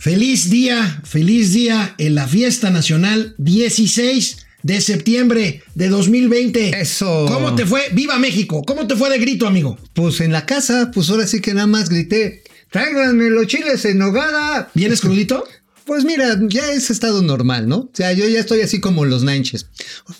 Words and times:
Feliz 0.00 0.48
día, 0.48 1.02
feliz 1.04 1.52
día 1.52 1.94
en 1.98 2.14
la 2.14 2.26
fiesta 2.26 2.70
nacional 2.70 3.34
16 3.36 4.46
de 4.62 4.80
septiembre 4.80 5.62
de 5.74 5.90
2020. 5.90 6.80
Eso. 6.80 7.26
¿Cómo 7.28 7.54
te 7.54 7.66
fue? 7.66 7.82
¡Viva 7.92 8.18
México! 8.18 8.62
¿Cómo 8.66 8.86
te 8.86 8.96
fue 8.96 9.10
de 9.10 9.18
grito, 9.18 9.46
amigo? 9.46 9.78
Pues 9.92 10.22
en 10.22 10.32
la 10.32 10.46
casa, 10.46 10.90
pues 10.90 11.10
ahora 11.10 11.26
sí 11.26 11.42
que 11.42 11.52
nada 11.52 11.66
más 11.66 11.90
grité, 11.90 12.42
tráiganme 12.70 13.28
los 13.28 13.46
chiles 13.46 13.84
en 13.84 13.98
nogada. 13.98 14.70
¿Vienes 14.74 15.02
crudito? 15.02 15.44
Pues 15.86 16.04
mira, 16.04 16.38
ya 16.46 16.70
es 16.70 16.90
estado 16.90 17.20
normal, 17.20 17.66
¿no? 17.66 17.78
O 17.78 17.90
sea, 17.92 18.12
yo 18.12 18.28
ya 18.28 18.38
estoy 18.38 18.60
así 18.60 18.78
como 18.78 19.06
los 19.06 19.24
nanches. 19.24 19.66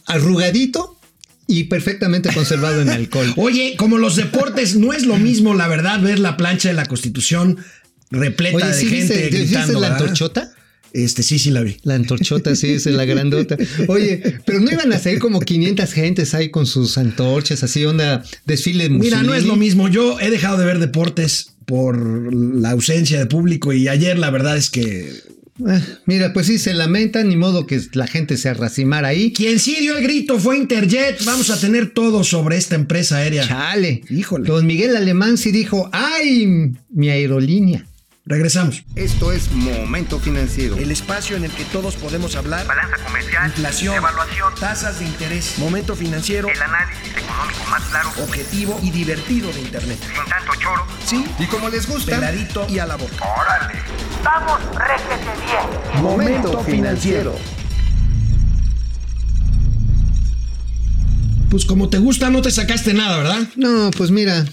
Arrugadito 0.07 0.99
y 1.47 1.65
perfectamente 1.65 2.33
conservado 2.35 2.83
en 2.83 2.89
alcohol. 2.91 3.32
Oye, 3.37 3.76
como 3.76 3.96
los 3.96 4.17
deportes, 4.17 4.75
no 4.75 4.93
es 4.93 5.07
lo 5.07 5.17
mismo, 5.17 5.54
la 5.54 5.68
verdad, 5.68 6.01
ver 6.01 6.18
la 6.18 6.37
plancha 6.37 6.71
de 6.71 6.75
la 6.75 6.87
Constitución 6.87 7.59
repleta 8.11 8.57
Oye, 8.57 8.67
de 8.67 8.75
¿sí 8.75 8.87
gente 8.87 9.14
viste, 9.14 9.31
¿sí 9.31 9.45
gritando. 9.46 9.81
la 9.81 9.93
antorchota? 9.96 10.53
Este, 10.93 11.23
sí, 11.23 11.39
sí 11.39 11.51
la 11.51 11.63
vi. 11.63 11.77
La 11.85 11.95
antorchota, 11.95 12.57
sí, 12.57 12.71
es 12.73 12.87
la 12.87 13.05
grandota. 13.05 13.57
Oye, 13.87 14.21
pero 14.45 14.59
no 14.59 14.73
iban 14.73 14.93
a 14.93 14.99
salir 14.99 15.21
como 15.21 15.39
500 15.41 15.93
gentes 15.93 16.35
ahí 16.35 16.49
con 16.51 16.67
sus 16.67 16.99
antorchas, 16.99 17.63
así 17.63 17.85
onda 17.85 18.25
desfile 18.45 18.85
de 18.85 18.91
Mira, 18.91 19.23
no 19.23 19.32
es 19.35 19.45
lo 19.45 19.54
mismo. 19.57 19.87
Yo 19.89 20.18
he 20.18 20.31
dejado 20.31 20.59
de 20.59 20.65
ver 20.65 20.81
deportes 20.81 21.53
por 21.65 22.35
la 22.35 22.71
ausencia 22.73 23.21
de 23.21 23.27
público 23.27 23.73
y 23.73 23.87
ayer 23.87 24.18
la 24.18 24.31
verdad 24.31 24.57
es 24.57 24.68
que 24.71 25.13
Eh, 25.68 25.81
Mira, 26.07 26.32
pues 26.32 26.46
sí, 26.49 26.59
se 26.59 26.75
lamenta, 26.75 27.23
ni 27.23 27.37
modo 27.37 27.67
que 27.68 27.81
la 27.93 28.09
gente 28.09 28.37
se 28.37 28.49
arracimara 28.49 29.09
ahí. 29.09 29.32
quien 29.32 29.61
sí 29.61 29.77
dio 29.79 29.96
el 29.96 30.03
grito 30.03 30.40
fue 30.40 30.57
Interjet. 30.59 31.25
Vamos 31.25 31.51
a 31.51 31.61
tener 31.61 31.90
todo 31.90 32.25
sobre 32.25 32.56
esta 32.56 32.75
empresa 32.75 33.19
aérea. 33.19 33.47
Chale. 33.47 34.03
Híjole. 34.11 34.48
Don 34.48 34.67
Miguel 34.67 34.97
Alemán 34.97 35.39
sí 35.39 35.53
dijo, 35.53 35.89
¡ay! 35.93 36.73
Mi 36.93 37.11
aerolínea. 37.11 37.87
Regresamos. 38.31 38.84
Esto 38.95 39.33
es 39.33 39.50
Momento 39.50 40.20
Financiero. 40.20 40.77
El 40.77 40.92
espacio 40.92 41.36
en 41.36 41.45
el 41.45 41.50
que 41.50 41.64
todos 41.64 41.97
podemos 41.97 42.37
hablar. 42.37 42.64
balanza 42.64 42.97
comercial, 43.05 43.47
Inflación, 43.48 43.97
evaluación, 43.97 44.55
tasas 44.55 45.00
de 45.00 45.06
interés, 45.06 45.59
momento 45.59 45.97
financiero, 45.97 46.48
el 46.48 46.62
análisis 46.62 47.09
económico 47.17 47.64
más 47.69 47.83
claro, 47.91 48.09
objetivo 48.22 48.78
y 48.84 48.91
divertido 48.92 49.50
de 49.53 49.61
Internet. 49.62 49.98
sin 50.00 50.31
tanto 50.31 50.53
choro. 50.61 50.87
Sí, 51.05 51.25
Y 51.41 51.47
como 51.47 51.69
les 51.70 51.89
gusta, 51.89 52.14
peladito 52.20 52.67
y 52.69 52.78
a 52.78 52.87
la 52.87 52.95
boca. 52.95 53.17
¡Órale! 53.17 53.81
¡Vamos, 54.22 54.61
réjete 54.77 55.44
bien! 55.44 56.00
Momento 56.00 56.62
Financiero. 56.62 57.37
Pues 61.50 61.65
como 61.65 61.89
te 61.91 61.98
gusta, 61.98 62.31
no 62.31 62.42
te 62.42 62.53
sacaste 62.53 62.94
nada, 62.94 63.17
¿verdad? 63.17 63.48
No, 63.56 63.91
pues 63.91 64.12
mira, 64.12 64.44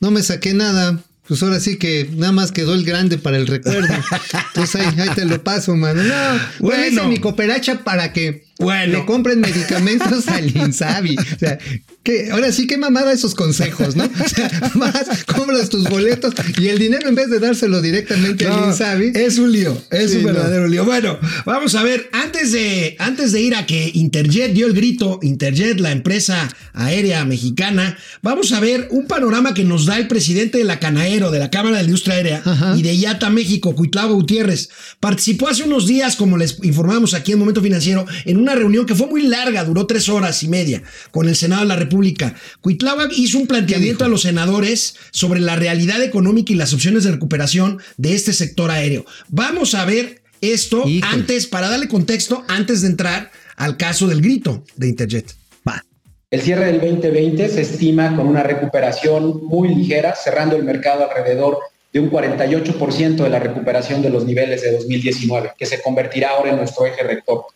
no 0.00 0.10
me 0.10 0.22
saqué 0.22 0.54
nada. 0.54 0.98
Pues 1.30 1.44
ahora 1.44 1.60
sí 1.60 1.76
que 1.76 2.10
nada 2.16 2.32
más 2.32 2.50
quedó 2.50 2.74
el 2.74 2.84
grande 2.84 3.16
para 3.16 3.36
el 3.36 3.46
recuerdo. 3.46 3.86
Entonces 4.48 4.74
ahí, 4.80 5.00
ahí 5.00 5.10
te 5.14 5.24
lo 5.24 5.44
paso, 5.44 5.76
mano. 5.76 6.02
No, 6.02 6.12
bueno, 6.12 6.40
Bueno. 6.58 6.86
hice 6.88 7.06
mi 7.06 7.18
cooperacha 7.18 7.84
para 7.84 8.12
que 8.12 8.49
Bueno. 8.60 8.98
le 8.98 9.04
compren 9.06 9.40
medicamentos 9.40 10.28
al 10.28 10.54
Insabi. 10.56 11.16
O 11.16 11.38
sea, 11.38 11.58
que 12.02 12.30
ahora 12.30 12.50
sí 12.52 12.66
que 12.66 12.78
mamada 12.78 13.12
esos 13.12 13.34
consejos, 13.34 13.94
¿no? 13.96 14.04
O 14.04 14.28
sea, 14.28 14.70
vas, 14.74 15.24
compras 15.24 15.68
tus 15.68 15.88
boletos 15.88 16.32
y 16.58 16.68
el 16.68 16.78
dinero 16.78 17.08
en 17.08 17.14
vez 17.14 17.28
de 17.30 17.38
dárselo 17.40 17.80
directamente 17.82 18.46
al 18.46 18.68
Insabi. 18.68 19.12
es 19.14 19.38
un 19.38 19.52
lío, 19.52 19.76
es 19.90 20.10
Sí, 20.12 20.16
un 20.18 20.22
no. 20.24 20.28
verdadero 20.32 20.66
lío. 20.66 20.84
Bueno, 20.84 21.18
vamos 21.44 21.74
a 21.74 21.82
ver, 21.82 22.08
antes 22.12 22.52
de, 22.52 22.96
antes 22.98 23.32
de 23.32 23.40
ir 23.42 23.54
a 23.54 23.66
que 23.66 23.90
Interjet 23.94 24.52
dio 24.52 24.66
el 24.66 24.72
grito, 24.72 25.18
Interjet, 25.22 25.78
la 25.80 25.92
empresa 25.92 26.48
aérea 26.72 27.24
mexicana, 27.24 27.98
vamos 28.22 28.52
a 28.52 28.60
ver 28.60 28.88
un 28.90 29.06
panorama 29.06 29.52
que 29.54 29.64
nos 29.64 29.84
da 29.86 29.98
el 29.98 30.08
presidente 30.08 30.58
de 30.58 30.64
la 30.64 30.78
Canaero, 30.80 31.30
de 31.30 31.38
la 31.38 31.50
Cámara 31.50 31.76
de 31.76 31.82
la 31.82 31.86
Industria 31.88 32.14
Aérea 32.14 32.42
Ajá. 32.44 32.74
y 32.76 32.82
de 32.82 32.94
IATA 32.94 33.28
México, 33.30 33.74
Cuitlavo 33.74 34.14
Gutiérrez. 34.14 34.70
Participó 35.00 35.48
hace 35.48 35.64
unos 35.64 35.86
días, 35.86 36.16
como 36.16 36.38
les 36.38 36.56
informamos 36.62 37.12
aquí 37.14 37.32
en 37.32 37.38
Momento 37.38 37.60
Financiero, 37.62 38.06
en 38.24 38.38
una 38.38 38.49
reunión 38.54 38.86
que 38.86 38.94
fue 38.94 39.06
muy 39.06 39.22
larga, 39.22 39.64
duró 39.64 39.86
tres 39.86 40.08
horas 40.08 40.42
y 40.42 40.48
media, 40.48 40.82
con 41.10 41.28
el 41.28 41.36
Senado 41.36 41.62
de 41.62 41.68
la 41.68 41.76
República. 41.76 42.34
Cuitlava 42.60 43.08
hizo 43.16 43.38
un 43.38 43.46
planteamiento 43.46 44.04
a 44.04 44.08
los 44.08 44.22
senadores 44.22 44.96
sobre 45.10 45.40
la 45.40 45.56
realidad 45.56 46.02
económica 46.02 46.52
y 46.52 46.56
las 46.56 46.72
opciones 46.72 47.04
de 47.04 47.12
recuperación 47.12 47.80
de 47.96 48.14
este 48.14 48.32
sector 48.32 48.70
aéreo. 48.70 49.04
Vamos 49.28 49.74
a 49.74 49.84
ver 49.84 50.22
esto 50.40 50.84
Híjole. 50.86 51.14
antes, 51.14 51.46
para 51.46 51.68
darle 51.68 51.88
contexto, 51.88 52.44
antes 52.48 52.82
de 52.82 52.88
entrar 52.88 53.30
al 53.56 53.76
caso 53.76 54.06
del 54.06 54.22
grito 54.22 54.64
de 54.76 54.88
Interjet. 54.88 55.34
Va. 55.66 55.84
El 56.30 56.40
cierre 56.40 56.66
del 56.66 56.80
2020 56.80 57.48
se 57.48 57.60
estima 57.60 58.16
con 58.16 58.26
una 58.26 58.42
recuperación 58.42 59.44
muy 59.44 59.74
ligera, 59.74 60.14
cerrando 60.14 60.56
el 60.56 60.64
mercado 60.64 61.08
alrededor 61.08 61.58
de 61.92 62.00
un 62.00 62.10
48% 62.10 63.16
de 63.16 63.28
la 63.28 63.38
recuperación 63.38 64.00
de 64.00 64.10
los 64.10 64.24
niveles 64.24 64.62
de 64.62 64.72
2019, 64.72 65.52
que 65.58 65.66
se 65.66 65.82
convertirá 65.82 66.30
ahora 66.30 66.50
en 66.50 66.56
nuestro 66.56 66.86
eje 66.86 67.02
rector. 67.02 67.46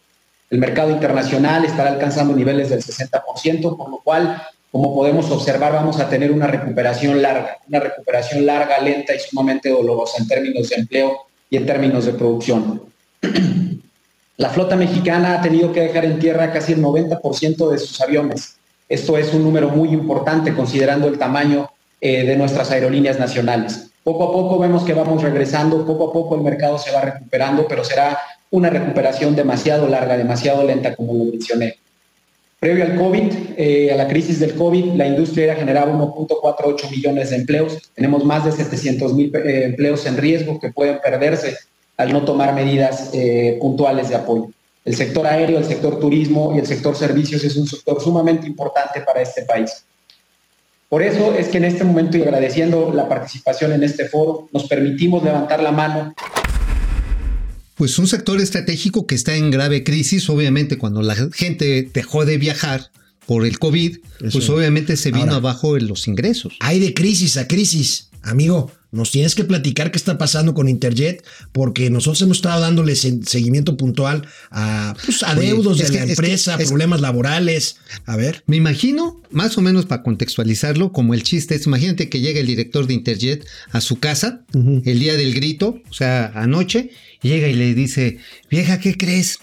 El 0.55 0.61
mercado 0.61 0.93
internacional 0.93 1.65
estará 1.65 1.91
alcanzando 1.91 2.33
niveles 2.33 2.71
del 2.71 2.79
60%, 2.79 3.77
por 3.77 3.91
lo 3.91 3.99
cual, 4.05 4.41
como 4.71 4.95
podemos 4.95 5.29
observar, 5.33 5.73
vamos 5.73 5.99
a 5.99 6.09
tener 6.09 6.31
una 6.31 6.47
recuperación 6.47 7.21
larga, 7.21 7.59
una 7.67 7.81
recuperación 7.81 8.47
larga, 8.47 8.79
lenta 8.79 9.17
y 9.17 9.19
sumamente 9.19 9.71
dolorosa 9.71 10.19
en 10.23 10.29
términos 10.29 10.69
de 10.69 10.77
empleo 10.77 11.23
y 11.51 11.57
en 11.57 11.67
términos 11.67 12.05
de 12.05 12.13
producción. 12.13 12.83
La 14.37 14.49
flota 14.51 14.77
mexicana 14.77 15.41
ha 15.41 15.43
tenido 15.43 15.73
que 15.73 15.81
dejar 15.81 16.05
en 16.05 16.21
tierra 16.21 16.53
casi 16.53 16.75
el 16.75 16.83
90% 16.83 17.71
de 17.71 17.79
sus 17.79 18.01
aviones. 18.01 18.55
Esto 18.89 19.19
es 19.19 19.35
un 19.35 19.43
número 19.43 19.71
muy 19.71 19.89
importante 19.89 20.55
considerando 20.55 21.09
el 21.09 21.19
tamaño 21.19 21.69
eh, 22.01 22.25
de 22.25 22.37
nuestras 22.37 22.71
aerolíneas 22.71 23.19
nacionales. 23.19 23.91
Poco 24.05 24.23
a 24.23 24.33
poco 24.33 24.61
vemos 24.61 24.85
que 24.85 24.95
vamos 24.95 25.21
regresando, 25.21 25.85
poco 25.85 26.11
a 26.11 26.13
poco 26.13 26.37
el 26.37 26.43
mercado 26.43 26.79
se 26.79 26.93
va 26.93 27.01
recuperando, 27.01 27.67
pero 27.67 27.83
será 27.83 28.17
una 28.55 28.71
recuperación 28.71 29.35
demasiado 29.35 29.89
larga, 29.89 30.17
demasiado 30.17 30.63
lenta, 30.63 30.95
como 30.95 31.13
lo 31.13 31.25
mencioné. 31.25 31.79
Previo 32.61 32.85
al 32.85 32.97
COVID, 32.97 33.33
eh, 33.57 33.93
a 33.93 33.97
la 33.97 34.07
crisis 34.07 34.39
del 34.39 34.55
COVID, 34.55 34.95
la 34.95 35.09
industria 35.09 35.57
generaba 35.57 35.93
1.48 35.93 36.89
millones 36.89 37.31
de 37.31 37.37
empleos. 37.37 37.91
Tenemos 37.95 38.25
más 38.25 38.45
de 38.45 38.53
700 38.53 39.13
mil 39.13 39.35
eh, 39.35 39.65
empleos 39.65 40.07
en 40.07 40.17
riesgo 40.17 40.61
que 40.61 40.71
pueden 40.71 41.01
perderse 41.01 41.57
al 41.97 42.13
no 42.13 42.25
tomar 42.25 42.55
medidas 42.55 43.11
eh, 43.13 43.59
puntuales 43.61 44.09
de 44.09 44.15
apoyo. 44.15 44.51
El 44.85 44.95
sector 44.95 45.27
aéreo, 45.27 45.59
el 45.59 45.65
sector 45.65 45.99
turismo 45.99 46.53
y 46.55 46.61
el 46.61 46.67
sector 46.67 46.95
servicios 46.95 47.43
es 47.43 47.57
un 47.57 47.67
sector 47.67 48.01
sumamente 48.01 48.47
importante 48.47 49.01
para 49.01 49.21
este 49.21 49.43
país. 49.43 49.85
Por 50.89 51.03
eso 51.03 51.35
es 51.35 51.49
que 51.49 51.57
en 51.57 51.65
este 51.65 51.83
momento 51.83 52.17
y 52.17 52.23
agradeciendo 52.23 52.93
la 52.95 53.09
participación 53.09 53.73
en 53.73 53.83
este 53.83 54.05
foro, 54.05 54.49
nos 54.53 54.69
permitimos 54.69 55.25
levantar 55.25 55.61
la 55.61 55.73
mano 55.73 56.15
Pues 57.75 57.99
un 57.99 58.07
sector 58.07 58.41
estratégico 58.41 59.07
que 59.07 59.15
está 59.15 59.37
en 59.37 59.51
grave 59.51 59.83
crisis, 59.83 60.29
obviamente 60.31 60.79
cuando 60.79 61.03
la 61.03 61.17
gente 61.33 61.91
dejó 61.93 62.25
de 62.25 62.39
viajar 62.39 62.91
por 63.27 63.45
el 63.45 63.59
COVID, 63.59 63.99
pues 64.33 64.49
obviamente 64.49 64.97
se 64.97 65.11
vino 65.11 65.25
Ahora. 65.25 65.37
abajo 65.37 65.77
en 65.77 65.89
los 65.89 66.07
ingresos. 66.07 66.55
Hay 66.61 66.79
de 66.79 66.95
crisis 66.95 67.37
a 67.37 67.49
crisis. 67.49 68.11
Amigo, 68.23 68.71
nos 68.95 69.11
tienes 69.11 69.35
que 69.35 69.45
platicar 69.45 69.91
qué 69.91 69.99
está 69.99 70.17
pasando 70.19 70.55
con 70.55 70.69
Interjet, 70.69 71.25
porque 71.53 71.91
nosotros 71.91 72.23
hemos 72.23 72.39
estado 72.39 72.61
dándole 72.61 72.97
se- 72.97 73.23
seguimiento 73.25 73.77
puntual 73.77 74.27
a 74.51 74.95
pues, 75.05 75.23
es 75.73 75.79
de 75.79 75.85
que- 75.85 75.99
la 75.99 76.05
es 76.05 76.07
que- 76.07 76.13
empresa, 76.13 76.57
es- 76.59 76.69
problemas 76.69 77.01
laborales. 77.01 77.77
A 78.07 78.17
ver. 78.17 78.43
Me 78.47 78.57
imagino, 78.57 79.21
más 79.31 79.59
o 79.59 79.61
menos 79.61 79.87
para 79.87 80.03
contextualizarlo, 80.03 80.93
como 80.93 81.15
el 81.15 81.23
chiste 81.23 81.55
es, 81.55 81.67
imagínate 81.67 82.09
que 82.09 82.21
llega 82.21 82.41
el 82.41 82.47
director 82.47 82.87
de 82.87 82.95
Interjet 82.95 83.47
a 83.73 83.81
su 83.81 83.99
casa 83.99 84.41
el 84.53 84.99
día 84.99 85.17
del 85.17 85.35
grito, 85.35 85.81
o 85.91 85.93
sea, 85.93 86.33
anoche, 86.35 86.91
y 87.23 87.29
llega 87.29 87.49
y 87.49 87.55
le 87.55 87.75
dice, 87.75 88.19
vieja, 88.51 88.79
¿qué 88.79 88.97
crees? 88.97 89.39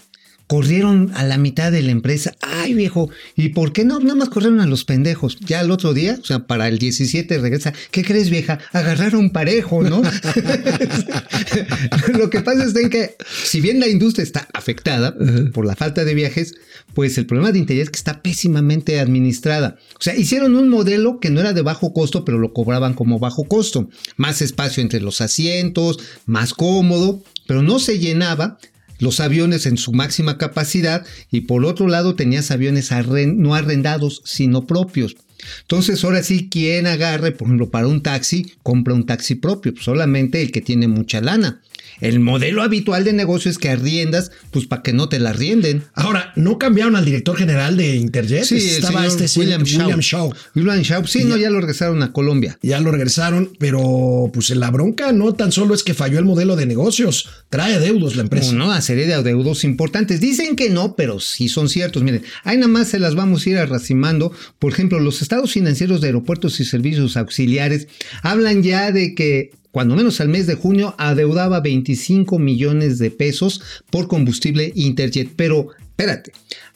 Corrieron 0.52 1.10
a 1.14 1.24
la 1.24 1.38
mitad 1.38 1.72
de 1.72 1.80
la 1.80 1.92
empresa. 1.92 2.34
Ay, 2.42 2.74
viejo, 2.74 3.08
¿y 3.36 3.48
por 3.48 3.72
qué 3.72 3.86
no? 3.86 4.00
Nada 4.00 4.16
más 4.16 4.28
corrieron 4.28 4.60
a 4.60 4.66
los 4.66 4.84
pendejos. 4.84 5.38
Ya 5.40 5.62
el 5.62 5.70
otro 5.70 5.94
día, 5.94 6.18
o 6.20 6.24
sea, 6.26 6.40
para 6.40 6.68
el 6.68 6.78
17 6.78 7.38
regresa. 7.38 7.72
¿Qué 7.90 8.04
crees, 8.04 8.28
vieja? 8.28 8.58
Agarraron 8.72 9.30
parejo, 9.30 9.82
¿no? 9.82 10.02
Lo 12.18 12.28
que 12.28 12.42
pasa 12.42 12.66
es 12.66 12.74
que, 12.90 13.16
si 13.44 13.62
bien 13.62 13.80
la 13.80 13.88
industria 13.88 14.24
está 14.24 14.46
afectada 14.52 15.16
por 15.54 15.64
la 15.64 15.74
falta 15.74 16.04
de 16.04 16.12
viajes, 16.12 16.54
pues 16.92 17.16
el 17.16 17.24
problema 17.24 17.50
de 17.50 17.58
Interjet 17.58 17.84
es 17.84 17.90
que 17.90 17.96
está 17.96 18.20
pésimamente 18.20 19.00
administrada. 19.00 19.78
O 19.94 20.02
sea, 20.02 20.14
hicieron 20.14 20.54
un 20.54 20.68
modelo 20.68 21.18
que 21.18 21.30
no 21.30 21.40
era 21.40 21.54
de 21.54 21.62
bajo 21.62 21.94
costo, 21.94 22.26
pero 22.26 22.38
lo 22.38 22.52
cobraban 22.52 22.92
como 22.92 23.18
bajo 23.18 23.44
costo. 23.44 23.88
Más 24.18 24.42
espacio 24.42 24.82
entre 24.82 25.00
los 25.00 25.22
asientos, 25.22 25.98
más 26.26 26.52
cómodo, 26.52 27.22
pero 27.46 27.62
no 27.62 27.78
se 27.78 27.98
llenaba 27.98 28.58
los 28.98 29.20
aviones 29.20 29.66
en 29.66 29.76
su 29.76 29.92
máxima 29.92 30.38
capacidad 30.38 31.04
y 31.30 31.42
por 31.42 31.64
otro 31.64 31.88
lado 31.88 32.14
tenías 32.14 32.50
aviones 32.50 32.90
no 33.36 33.54
arrendados, 33.54 34.22
sino 34.24 34.66
propios. 34.66 35.16
Entonces, 35.62 36.04
ahora 36.04 36.22
sí, 36.22 36.48
quien 36.48 36.86
agarre, 36.86 37.32
por 37.32 37.48
ejemplo, 37.48 37.70
para 37.70 37.88
un 37.88 38.02
taxi, 38.02 38.52
compra 38.62 38.94
un 38.94 39.06
taxi 39.06 39.34
propio, 39.34 39.74
solamente 39.80 40.40
el 40.40 40.52
que 40.52 40.60
tiene 40.60 40.88
mucha 40.88 41.20
lana. 41.20 41.60
El 42.00 42.20
modelo 42.20 42.62
habitual 42.62 43.04
de 43.04 43.12
negocio 43.12 43.50
es 43.50 43.58
que 43.58 43.68
arriendas, 43.68 44.30
pues 44.50 44.66
para 44.66 44.82
que 44.82 44.92
no 44.92 45.08
te 45.08 45.18
la 45.18 45.32
rienden. 45.32 45.84
Ahora, 45.94 46.32
¿no 46.36 46.58
cambiaron 46.58 46.96
al 46.96 47.04
director 47.04 47.36
general 47.36 47.76
de 47.76 47.96
Interjet? 47.96 48.44
Sí, 48.44 48.56
el 48.56 48.62
Estaba 48.62 49.02
señor 49.08 49.22
este 49.22 49.40
William, 49.40 49.62
Shaw. 49.62 49.80
William 49.82 50.00
Shaw. 50.00 50.32
William 50.56 50.80
Shaw, 50.82 51.06
sí, 51.06 51.20
Y 51.22 51.24
no, 51.24 51.36
ya- 51.36 51.50
lo 51.50 51.60
regresaron 51.60 52.02
a 52.02 52.12
Colombia. 52.12 52.58
Ya 52.62 52.80
lo 52.80 52.90
regresaron, 52.90 53.50
pero 53.58 54.30
pues 54.32 54.50
la 54.50 54.70
bronca 54.70 55.12
no 55.12 55.34
tan 55.34 55.52
solo 55.52 55.74
es 55.74 55.82
que 55.82 55.94
falló 55.94 56.18
el 56.18 56.24
modelo 56.24 56.56
de 56.56 56.66
negocios, 56.66 57.28
trae 57.50 57.78
deudos 57.78 58.16
la 58.16 58.22
empresa. 58.22 58.50
Una 58.52 58.80
serie 58.80 59.06
de 59.06 59.14
adeudos 59.14 59.64
importantes. 59.64 60.20
Dicen 60.20 60.56
que 60.56 60.70
no, 60.70 60.96
pero 60.96 61.20
sí 61.20 61.48
son 61.48 61.68
ciertos. 61.68 62.02
Miren, 62.02 62.22
ahí 62.44 62.56
nada 62.56 62.68
más 62.68 62.88
se 62.88 62.98
las 62.98 63.14
vamos 63.14 63.46
a 63.46 63.50
ir 63.50 63.58
arracimando. 63.58 64.32
Por 64.58 64.72
ejemplo, 64.72 64.98
los 65.00 65.22
estados 65.22 65.52
financieros 65.52 66.00
de 66.00 66.08
aeropuertos 66.08 66.58
y 66.60 66.64
servicios 66.64 67.16
auxiliares 67.16 67.88
hablan 68.22 68.62
ya 68.62 68.92
de 68.92 69.14
que 69.14 69.50
cuando 69.72 69.96
menos 69.96 70.20
al 70.20 70.28
mes 70.28 70.46
de 70.46 70.54
junio 70.54 70.94
adeudaba 70.98 71.60
25 71.60 72.38
millones 72.38 72.98
de 72.98 73.10
pesos 73.10 73.60
por 73.90 74.06
combustible 74.06 74.72
Interjet. 74.76 75.30
Pero, 75.34 75.68
espérate. 75.80 76.32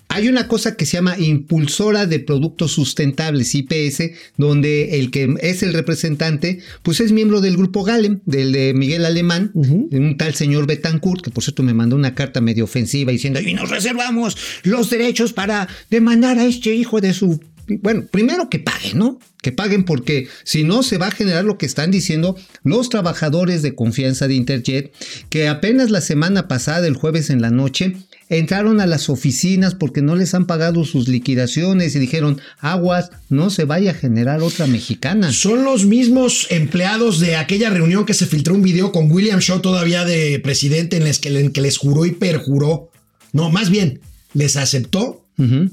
Hay 0.08 0.28
una 0.28 0.48
cosa 0.48 0.76
que 0.76 0.86
se 0.86 0.96
llama 0.96 1.18
Impulsora 1.18 2.06
de 2.06 2.20
Productos 2.20 2.72
Sustentables, 2.72 3.54
IPS, 3.54 4.12
donde 4.36 4.98
el 4.98 5.10
que 5.10 5.34
es 5.40 5.62
el 5.62 5.74
representante, 5.74 6.60
pues 6.82 7.00
es 7.00 7.12
miembro 7.12 7.40
del 7.40 7.56
grupo 7.56 7.82
Galem, 7.82 8.20
del 8.24 8.52
de 8.52 8.72
Miguel 8.72 9.04
Alemán, 9.04 9.50
un 9.54 10.16
tal 10.16 10.34
señor 10.34 10.66
Betancourt, 10.66 11.22
que 11.22 11.30
por 11.30 11.42
cierto 11.42 11.62
me 11.62 11.74
mandó 11.74 11.96
una 11.96 12.14
carta 12.14 12.40
medio 12.40 12.64
ofensiva 12.64 13.12
diciendo, 13.12 13.40
y 13.40 13.52
nos 13.52 13.68
reservamos 13.68 14.36
los 14.62 14.88
derechos 14.90 15.32
para 15.32 15.68
demandar 15.90 16.38
a 16.38 16.46
este 16.46 16.74
hijo 16.74 17.00
de 17.00 17.12
su... 17.12 17.40
Bueno, 17.68 18.04
primero 18.10 18.48
que 18.48 18.58
paguen, 18.60 18.98
¿no? 18.98 19.18
Que 19.42 19.50
paguen 19.50 19.84
porque 19.84 20.28
si 20.44 20.62
no 20.62 20.82
se 20.82 20.98
va 20.98 21.08
a 21.08 21.12
generar 21.12 21.44
lo 21.44 21.58
que 21.58 21.66
están 21.66 21.90
diciendo 21.90 22.36
los 22.62 22.88
trabajadores 22.88 23.62
de 23.62 23.74
confianza 23.74 24.28
de 24.28 24.34
Interjet, 24.34 24.92
que 25.30 25.48
apenas 25.48 25.90
la 25.90 26.00
semana 26.00 26.46
pasada, 26.46 26.86
el 26.86 26.94
jueves 26.94 27.28
en 27.28 27.42
la 27.42 27.50
noche, 27.50 27.96
entraron 28.28 28.80
a 28.80 28.86
las 28.86 29.08
oficinas 29.08 29.74
porque 29.74 30.02
no 30.02 30.16
les 30.16 30.34
han 30.34 30.46
pagado 30.46 30.84
sus 30.84 31.08
liquidaciones 31.08 31.94
y 31.94 31.98
dijeron, 31.98 32.40
aguas, 32.58 33.10
no 33.28 33.50
se 33.50 33.64
vaya 33.64 33.92
a 33.92 33.94
generar 33.94 34.42
otra 34.42 34.66
mexicana. 34.66 35.32
Son 35.32 35.64
los 35.64 35.86
mismos 35.86 36.46
empleados 36.50 37.20
de 37.20 37.36
aquella 37.36 37.70
reunión 37.70 38.04
que 38.04 38.14
se 38.14 38.26
filtró 38.26 38.54
un 38.54 38.62
video 38.62 38.92
con 38.92 39.10
William 39.10 39.40
Shaw 39.40 39.60
todavía 39.60 40.04
de 40.04 40.38
presidente 40.40 40.96
en, 40.96 41.04
les 41.04 41.18
que, 41.18 41.52
que 41.52 41.60
les 41.60 41.78
juró 41.78 42.04
y 42.06 42.12
perjuró. 42.12 42.90
No, 43.32 43.50
más 43.50 43.70
bien, 43.70 44.00
les 44.34 44.56
aceptó 44.56 45.25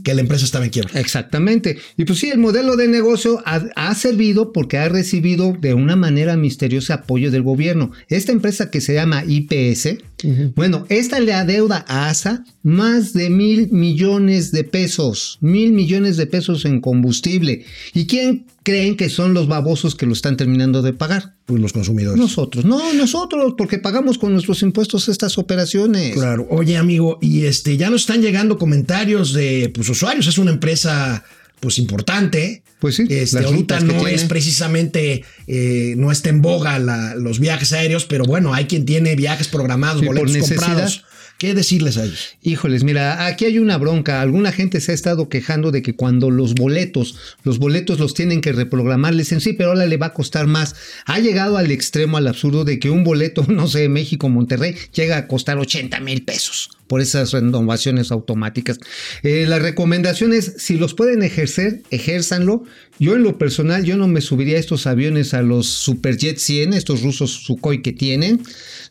que 0.04 0.14
la 0.14 0.22
empresa 0.22 0.44
estaba 0.44 0.66
en 0.66 0.72
quiebra. 0.72 1.00
Exactamente. 1.00 1.78
Y 1.96 2.04
pues 2.04 2.20
sí, 2.20 2.30
el 2.30 2.40
modelo 2.40 2.76
de 2.76 2.88
negocio 2.88 3.42
ha, 3.46 3.64
ha, 3.76 3.96
servido 3.96 4.52
porque 4.52 4.78
ha 4.78 4.90
recibido 4.90 5.56
de 5.58 5.74
una 5.74 5.96
manera 5.96 6.36
misteriosa 6.36 6.96
apoyo 6.96 7.32
del 7.32 7.44
gobierno. 7.44 7.92
Esta 8.10 8.34
empresa 8.34 8.70
que 8.70 8.82
se 8.82 8.94
llama 8.94 9.24
IPS, 9.26 9.98
uh 10.24 10.28
-huh. 10.28 10.54
bueno, 10.56 10.86
esta 10.90 11.20
le 11.20 11.34
adeuda 11.34 11.86
a 11.88 12.10
ASA 12.10 12.44
más 12.64 13.14
de 13.14 13.30
mil 13.30 13.70
millones 13.72 14.52
de 14.52 14.64
pesos, 14.64 15.38
mil 15.42 15.74
millones 15.74 16.18
de 16.18 16.28
pesos 16.28 16.66
en 16.66 16.82
combustible. 16.82 17.66
¿Y 17.94 18.06
quién 18.06 18.46
creen 18.64 18.96
que 18.96 19.10
son 19.10 19.34
los 19.34 19.48
babosos 19.48 19.96
que 19.96 20.06
lo 20.06 20.14
están 20.14 20.38
terminando 20.38 20.82
de 20.82 20.94
pagar? 20.94 21.36
Pues 21.46 21.62
los 21.62 21.74
consumidores. 21.74 22.20
Nosotros, 22.20 22.64
no, 22.66 22.94
nosotros, 22.94 23.56
porque 23.58 23.78
pagamos 23.78 24.18
con 24.18 24.32
nuestros 24.32 24.62
impuestos 24.62 25.10
estas 25.10 25.38
operaciones. 25.38 26.14
Claro. 26.14 26.48
Oye, 26.50 26.78
amigo, 26.78 27.20
y 27.22 27.46
este, 27.46 27.76
ya 27.78 27.90
nos 27.90 28.02
están 28.02 28.22
llegando 28.22 28.58
comentarios 28.58 29.34
de 29.34 29.72
pues, 29.74 29.90
usuarios. 29.90 30.28
Es 30.28 30.38
una 30.38 30.52
empresa 30.52 31.26
pues 31.64 31.80
importante. 31.80 32.62
Pues 32.80 32.98
sí. 32.98 33.06
Este, 33.10 33.40
ahorita 33.40 33.80
no 33.80 34.06
es 34.06 34.26
precisamente, 34.26 35.24
eh, 35.48 35.94
no 35.96 36.12
está 36.12 36.28
en 36.28 36.42
boga 36.42 36.78
la, 36.78 37.16
los 37.16 37.40
viajes 37.40 37.72
aéreos, 37.72 38.04
pero 38.04 38.26
bueno, 38.26 38.54
hay 38.54 38.66
quien 38.66 38.84
tiene 38.84 39.16
viajes 39.16 39.48
programados, 39.48 40.02
Sí, 40.02 40.06
boletos 40.06 40.38
comprados. 40.38 41.06
¿Qué 41.44 41.54
decirles 41.54 41.98
a 41.98 42.06
ellos? 42.06 42.38
Híjoles, 42.42 42.86
mira, 42.86 43.26
aquí 43.28 43.44
hay 43.44 43.60
una 43.60 43.78
bronca. 43.78 44.22
Alguna 44.22 44.54
gente 44.54 44.80
se 44.80 44.94
ha 44.94 44.96
estado 44.96 45.28
quejando 45.28 45.72
de 45.72 45.82
que 45.82 45.94
cuando 45.94 46.32
los 46.32 46.56
boletos, 46.56 47.18
los 47.44 47.60
boletos 47.60 48.00
los 48.00 48.14
tienen 48.14 48.40
que 48.40 48.54
reprogramar, 48.54 49.14
les 49.14 49.26
dicen, 49.26 49.42
sí, 49.42 49.52
pero 49.52 49.72
ahora 49.72 49.86
le 49.86 49.98
va 49.98 50.06
a 50.06 50.14
costar 50.14 50.48
más. 50.48 50.74
Ha 51.06 51.20
llegado 51.20 51.58
al 51.58 51.70
extremo, 51.70 52.16
al 52.16 52.30
absurdo 52.30 52.64
de 52.64 52.80
que 52.80 52.90
un 52.90 53.04
boleto, 53.04 53.46
no 53.50 53.68
sé, 53.68 53.90
México, 53.90 54.30
Monterrey, 54.30 54.78
llega 54.94 55.18
a 55.18 55.28
costar 55.28 55.58
80 55.58 56.00
mil 56.00 56.24
pesos 56.24 56.70
por 56.88 57.02
esas 57.02 57.34
renovaciones 57.34 58.14
automáticas. 58.14 58.80
Eh, 59.24 59.44
la 59.46 59.60
recomendación 59.60 60.32
es, 60.32 60.54
si 60.60 60.78
los 60.78 60.94
pueden 60.94 61.24
ejercer, 61.24 61.82
ejérzanlo. 61.90 62.64
Yo 63.00 63.18
en 63.18 63.24
lo 63.24 63.38
personal, 63.38 63.84
yo 63.84 63.98
no 63.98 64.08
me 64.08 64.22
subiría 64.22 64.60
estos 64.60 64.88
aviones 64.88 65.34
a 65.34 65.42
los 65.42 65.68
Superjet 65.68 66.38
100, 66.38 66.72
estos 66.72 67.02
rusos 67.02 67.32
Sukhoi 67.32 67.82
que 67.82 67.92
tienen. 67.92 68.42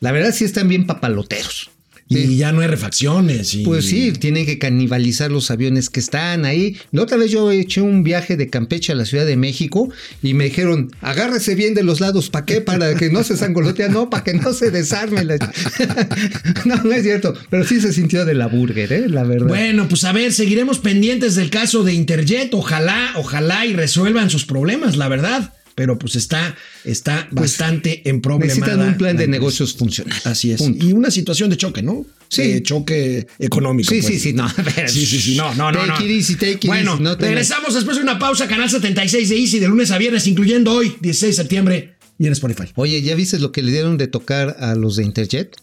La 0.01 0.13
verdad 0.13 0.35
sí 0.35 0.45
están 0.45 0.69
bien 0.69 0.87
papaloteros. 0.87 1.72
Y 2.19 2.37
ya 2.37 2.53
no 2.53 2.61
hay 2.61 2.67
refacciones. 2.69 3.55
Y... 3.55 3.63
Pues 3.65 3.87
sí, 3.87 4.13
tienen 4.13 4.47
que 4.47 4.59
canibalizar 4.59 5.31
los 5.31 5.51
aviones 5.51 5.91
que 5.91 6.01
están 6.01 6.45
ahí. 6.45 6.77
La 6.93 7.03
otra 7.03 7.17
vez 7.17 7.31
yo 7.31 7.51
eché 7.51 7.81
un 7.81 8.03
viaje 8.03 8.37
de 8.37 8.49
Campeche 8.49 8.93
a 8.93 8.95
la 8.95 9.05
Ciudad 9.05 9.27
de 9.27 9.37
México 9.37 9.91
y 10.23 10.35
me 10.35 10.45
dijeron, 10.45 10.91
agárrese 11.01 11.55
bien 11.55 11.75
de 11.75 11.83
los 11.83 12.01
lados, 12.01 12.31
¿para 12.31 12.45
qué? 12.47 12.61
Para 12.61 12.95
que 12.95 13.11
no 13.11 13.25
se 13.25 13.37
sangolotea, 13.37 13.89
no, 13.89 14.11
para 14.11 14.25
que 14.25 14.35
no 14.35 14.53
se 14.53 14.71
desarme. 14.71 15.25
la- 15.25 15.37
no, 16.65 16.77
no 16.83 16.93
es 16.93 17.03
cierto, 17.03 17.35
pero 17.51 17.65
sí 17.65 17.81
se 17.81 17.93
sintió 17.93 18.25
de 18.25 18.35
la 18.35 18.47
burger, 18.47 18.93
¿eh? 18.93 19.09
La 19.09 19.25
verdad. 19.25 19.49
Bueno, 19.49 19.89
pues 19.89 20.05
a 20.05 20.13
ver, 20.13 20.33
seguiremos 20.33 20.79
pendientes 20.79 21.35
del 21.35 21.51
caso 21.51 21.83
de 21.85 21.95
Interjet. 21.95 22.53
Ojalá, 22.55 23.13
ojalá 23.17 23.67
y 23.67 23.73
resuelvan 23.75 24.31
sus 24.31 24.45
problemas, 24.45 24.97
la 24.97 25.09
verdad. 25.09 25.53
Pero 25.75 25.99
pues 25.99 26.17
está, 26.17 26.55
está 26.85 27.29
bastante 27.31 28.09
en 28.09 28.21
problemas. 28.21 28.57
Necesitan 28.59 28.87
un 28.87 28.97
plan 28.97 29.17
de 29.17 29.27
negocios 29.27 29.75
funcional. 29.75 30.19
Así 30.25 30.53
es. 30.53 30.59
Punto. 30.59 30.85
Y 30.85 30.93
una 30.93 31.11
situación 31.11 31.51
de 31.51 31.57
choque, 31.57 31.83
¿no? 31.83 32.05
Sí. 32.29 32.53
De 32.53 32.63
choque 32.63 33.27
económico. 33.39 33.91
Sí, 33.91 34.01
pues. 34.01 34.15
sí, 34.15 34.19
sí, 34.19 34.33
no. 34.33 34.49
Sí, 34.87 35.07
sí, 35.07 35.21
sí, 35.21 35.37
no, 35.37 35.55
no, 35.55 35.73
no. 35.73 35.79
Take 35.79 36.05
no. 36.05 36.07
it 36.07 36.11
easy, 36.11 36.35
take 36.37 36.53
it 36.53 36.67
bueno, 36.67 36.93
easy, 36.93 37.03
no 37.03 37.15
regresamos 37.15 37.75
después 37.75 37.97
de 37.97 38.03
una 38.03 38.19
pausa, 38.19 38.49
Canal 38.49 38.71
76 38.71 39.29
de 39.29 39.39
Easy, 39.39 39.59
de 39.59 39.69
lunes 39.69 39.91
a 39.91 39.99
viernes, 39.99 40.27
incluyendo 40.27 40.73
hoy, 40.73 40.97
16 41.01 41.37
de 41.37 41.43
septiembre, 41.43 41.95
y 42.19 42.27
en 42.27 42.33
Spotify. 42.33 42.71
Oye, 42.77 43.03
¿ya 43.03 43.15
viste 43.15 43.39
lo 43.39 43.53
que 43.53 43.63
le 43.63 43.73
dieron 43.73 43.99
de 43.99 44.07
tocar 44.07 44.57
a 44.61 44.75
los 44.75 44.97
de 44.97 45.05
Interjet? 45.05 45.57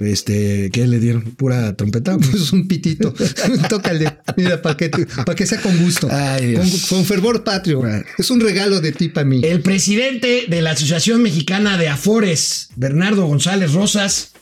Este, 0.00 0.70
¿qué 0.72 0.86
le 0.86 0.98
dieron? 0.98 1.22
¿Pura 1.22 1.76
trompeta? 1.76 2.16
Pues 2.30 2.52
un 2.52 2.66
pitito. 2.66 3.14
Tócale. 3.68 4.18
Mira, 4.36 4.60
para 4.62 4.76
que, 4.76 4.88
te- 4.88 5.06
que 5.36 5.46
sea 5.46 5.60
con 5.60 5.76
gusto. 5.78 6.08
Ay, 6.10 6.54
con, 6.54 6.70
con 6.88 7.04
fervor 7.04 7.44
patrio. 7.44 7.82
Es 8.18 8.30
un 8.30 8.40
regalo 8.40 8.80
de 8.80 8.92
ti 8.92 9.08
para 9.10 9.26
mí. 9.26 9.40
El 9.44 9.60
presidente 9.60 10.46
de 10.48 10.62
la 10.62 10.70
Asociación 10.72 11.22
Mexicana 11.22 11.76
de 11.76 11.88
Afores, 11.88 12.70
Bernardo 12.76 13.26
González 13.26 13.72
Rosas, 13.72 14.32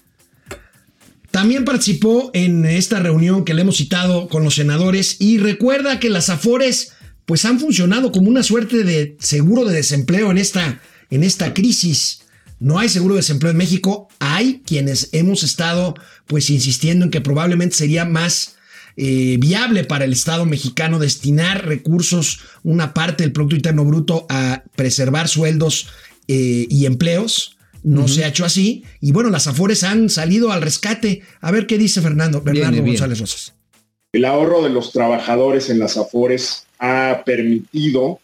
también 1.30 1.64
participó 1.64 2.30
en 2.34 2.64
esta 2.64 3.00
reunión 3.00 3.44
que 3.44 3.54
le 3.54 3.62
hemos 3.62 3.76
citado 3.76 4.28
con 4.28 4.44
los 4.44 4.54
senadores 4.54 5.16
y 5.18 5.38
recuerda 5.38 6.00
que 6.00 6.08
las 6.08 6.30
Afores 6.30 6.92
pues 7.26 7.44
han 7.44 7.60
funcionado 7.60 8.10
como 8.12 8.30
una 8.30 8.42
suerte 8.42 8.84
de 8.84 9.16
seguro 9.20 9.64
de 9.66 9.74
desempleo 9.74 10.30
en 10.30 10.38
esta, 10.38 10.80
en 11.10 11.22
esta 11.24 11.52
crisis. 11.52 12.17
No 12.60 12.78
hay 12.78 12.88
seguro 12.88 13.14
de 13.14 13.20
desempleo 13.20 13.52
en 13.52 13.58
México. 13.58 14.08
Hay 14.18 14.62
quienes 14.66 15.10
hemos 15.12 15.42
estado 15.42 15.94
pues 16.26 16.50
insistiendo 16.50 17.04
en 17.04 17.10
que 17.10 17.20
probablemente 17.20 17.76
sería 17.76 18.04
más 18.04 18.56
eh, 18.96 19.36
viable 19.38 19.84
para 19.84 20.04
el 20.04 20.12
Estado 20.12 20.44
mexicano 20.44 20.98
destinar 20.98 21.66
recursos, 21.66 22.40
una 22.64 22.94
parte 22.94 23.22
del 23.22 23.32
Producto 23.32 23.54
Interno 23.54 23.84
Bruto 23.84 24.26
a 24.28 24.64
preservar 24.74 25.28
sueldos 25.28 25.88
eh, 26.26 26.66
y 26.68 26.86
empleos. 26.86 27.56
No 27.84 28.08
se 28.08 28.24
ha 28.24 28.28
hecho 28.28 28.44
así. 28.44 28.82
Y 29.00 29.12
bueno, 29.12 29.30
las 29.30 29.46
Afores 29.46 29.84
han 29.84 30.10
salido 30.10 30.50
al 30.50 30.62
rescate. 30.62 31.22
A 31.40 31.52
ver 31.52 31.66
qué 31.68 31.78
dice 31.78 32.02
Fernando, 32.02 32.42
Bernardo 32.42 32.72
Viene 32.72 32.84
bien. 32.84 32.96
González 32.96 33.20
Rosas. 33.20 33.54
El 34.12 34.24
ahorro 34.24 34.62
de 34.62 34.70
los 34.70 34.90
trabajadores 34.90 35.70
en 35.70 35.78
las 35.78 35.96
AFORES 35.96 36.64
ha 36.80 37.22
permitido 37.24 38.20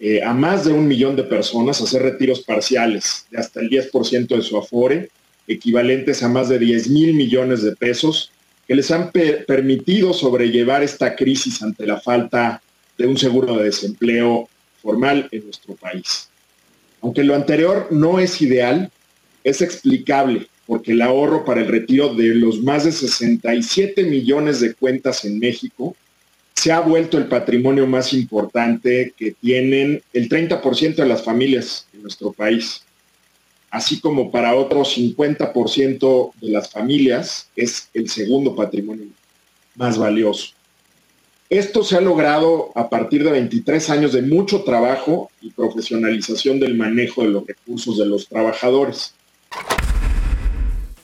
eh, 0.00 0.22
a 0.22 0.32
más 0.32 0.64
de 0.64 0.72
un 0.72 0.88
millón 0.88 1.14
de 1.14 1.24
personas 1.24 1.80
hacer 1.80 2.02
retiros 2.02 2.40
parciales 2.40 3.26
de 3.30 3.38
hasta 3.38 3.60
el 3.60 3.68
10% 3.68 4.34
de 4.34 4.42
su 4.42 4.56
AFORE, 4.56 5.10
equivalentes 5.46 6.22
a 6.22 6.28
más 6.28 6.48
de 6.48 6.58
10 6.58 6.88
mil 6.88 7.14
millones 7.14 7.62
de 7.62 7.76
pesos, 7.76 8.32
que 8.66 8.74
les 8.74 8.90
han 8.90 9.10
pe- 9.12 9.44
permitido 9.46 10.12
sobrellevar 10.14 10.82
esta 10.82 11.14
crisis 11.16 11.62
ante 11.62 11.86
la 11.86 12.00
falta 12.00 12.62
de 12.96 13.06
un 13.06 13.18
seguro 13.18 13.56
de 13.56 13.64
desempleo 13.64 14.48
formal 14.80 15.28
en 15.32 15.44
nuestro 15.44 15.74
país. 15.74 16.28
Aunque 17.02 17.24
lo 17.24 17.34
anterior 17.34 17.88
no 17.90 18.18
es 18.20 18.40
ideal, 18.40 18.90
es 19.44 19.60
explicable 19.60 20.46
porque 20.66 20.92
el 20.92 21.02
ahorro 21.02 21.44
para 21.44 21.62
el 21.62 21.66
retiro 21.68 22.14
de 22.14 22.34
los 22.34 22.62
más 22.62 22.84
de 22.84 22.92
67 22.92 24.04
millones 24.04 24.60
de 24.60 24.74
cuentas 24.74 25.24
en 25.24 25.38
México 25.38 25.96
se 26.60 26.72
ha 26.72 26.80
vuelto 26.80 27.16
el 27.16 27.26
patrimonio 27.26 27.86
más 27.86 28.12
importante 28.12 29.14
que 29.16 29.30
tienen 29.32 30.02
el 30.12 30.28
30% 30.28 30.96
de 30.96 31.06
las 31.06 31.22
familias 31.22 31.86
en 31.94 32.02
nuestro 32.02 32.32
país. 32.32 32.82
Así 33.70 33.98
como 33.98 34.30
para 34.30 34.54
otros 34.54 34.94
50% 34.98 36.32
de 36.38 36.50
las 36.50 36.70
familias 36.70 37.48
es 37.56 37.88
el 37.94 38.10
segundo 38.10 38.54
patrimonio 38.54 39.06
más 39.74 39.96
valioso. 39.96 40.48
Esto 41.48 41.82
se 41.82 41.96
ha 41.96 42.02
logrado 42.02 42.72
a 42.74 42.90
partir 42.90 43.24
de 43.24 43.30
23 43.30 43.88
años 43.88 44.12
de 44.12 44.20
mucho 44.20 44.62
trabajo 44.62 45.30
y 45.40 45.52
profesionalización 45.52 46.60
del 46.60 46.76
manejo 46.76 47.22
de 47.22 47.28
los 47.28 47.46
recursos 47.46 47.96
de 47.96 48.04
los 48.04 48.28
trabajadores. 48.28 49.14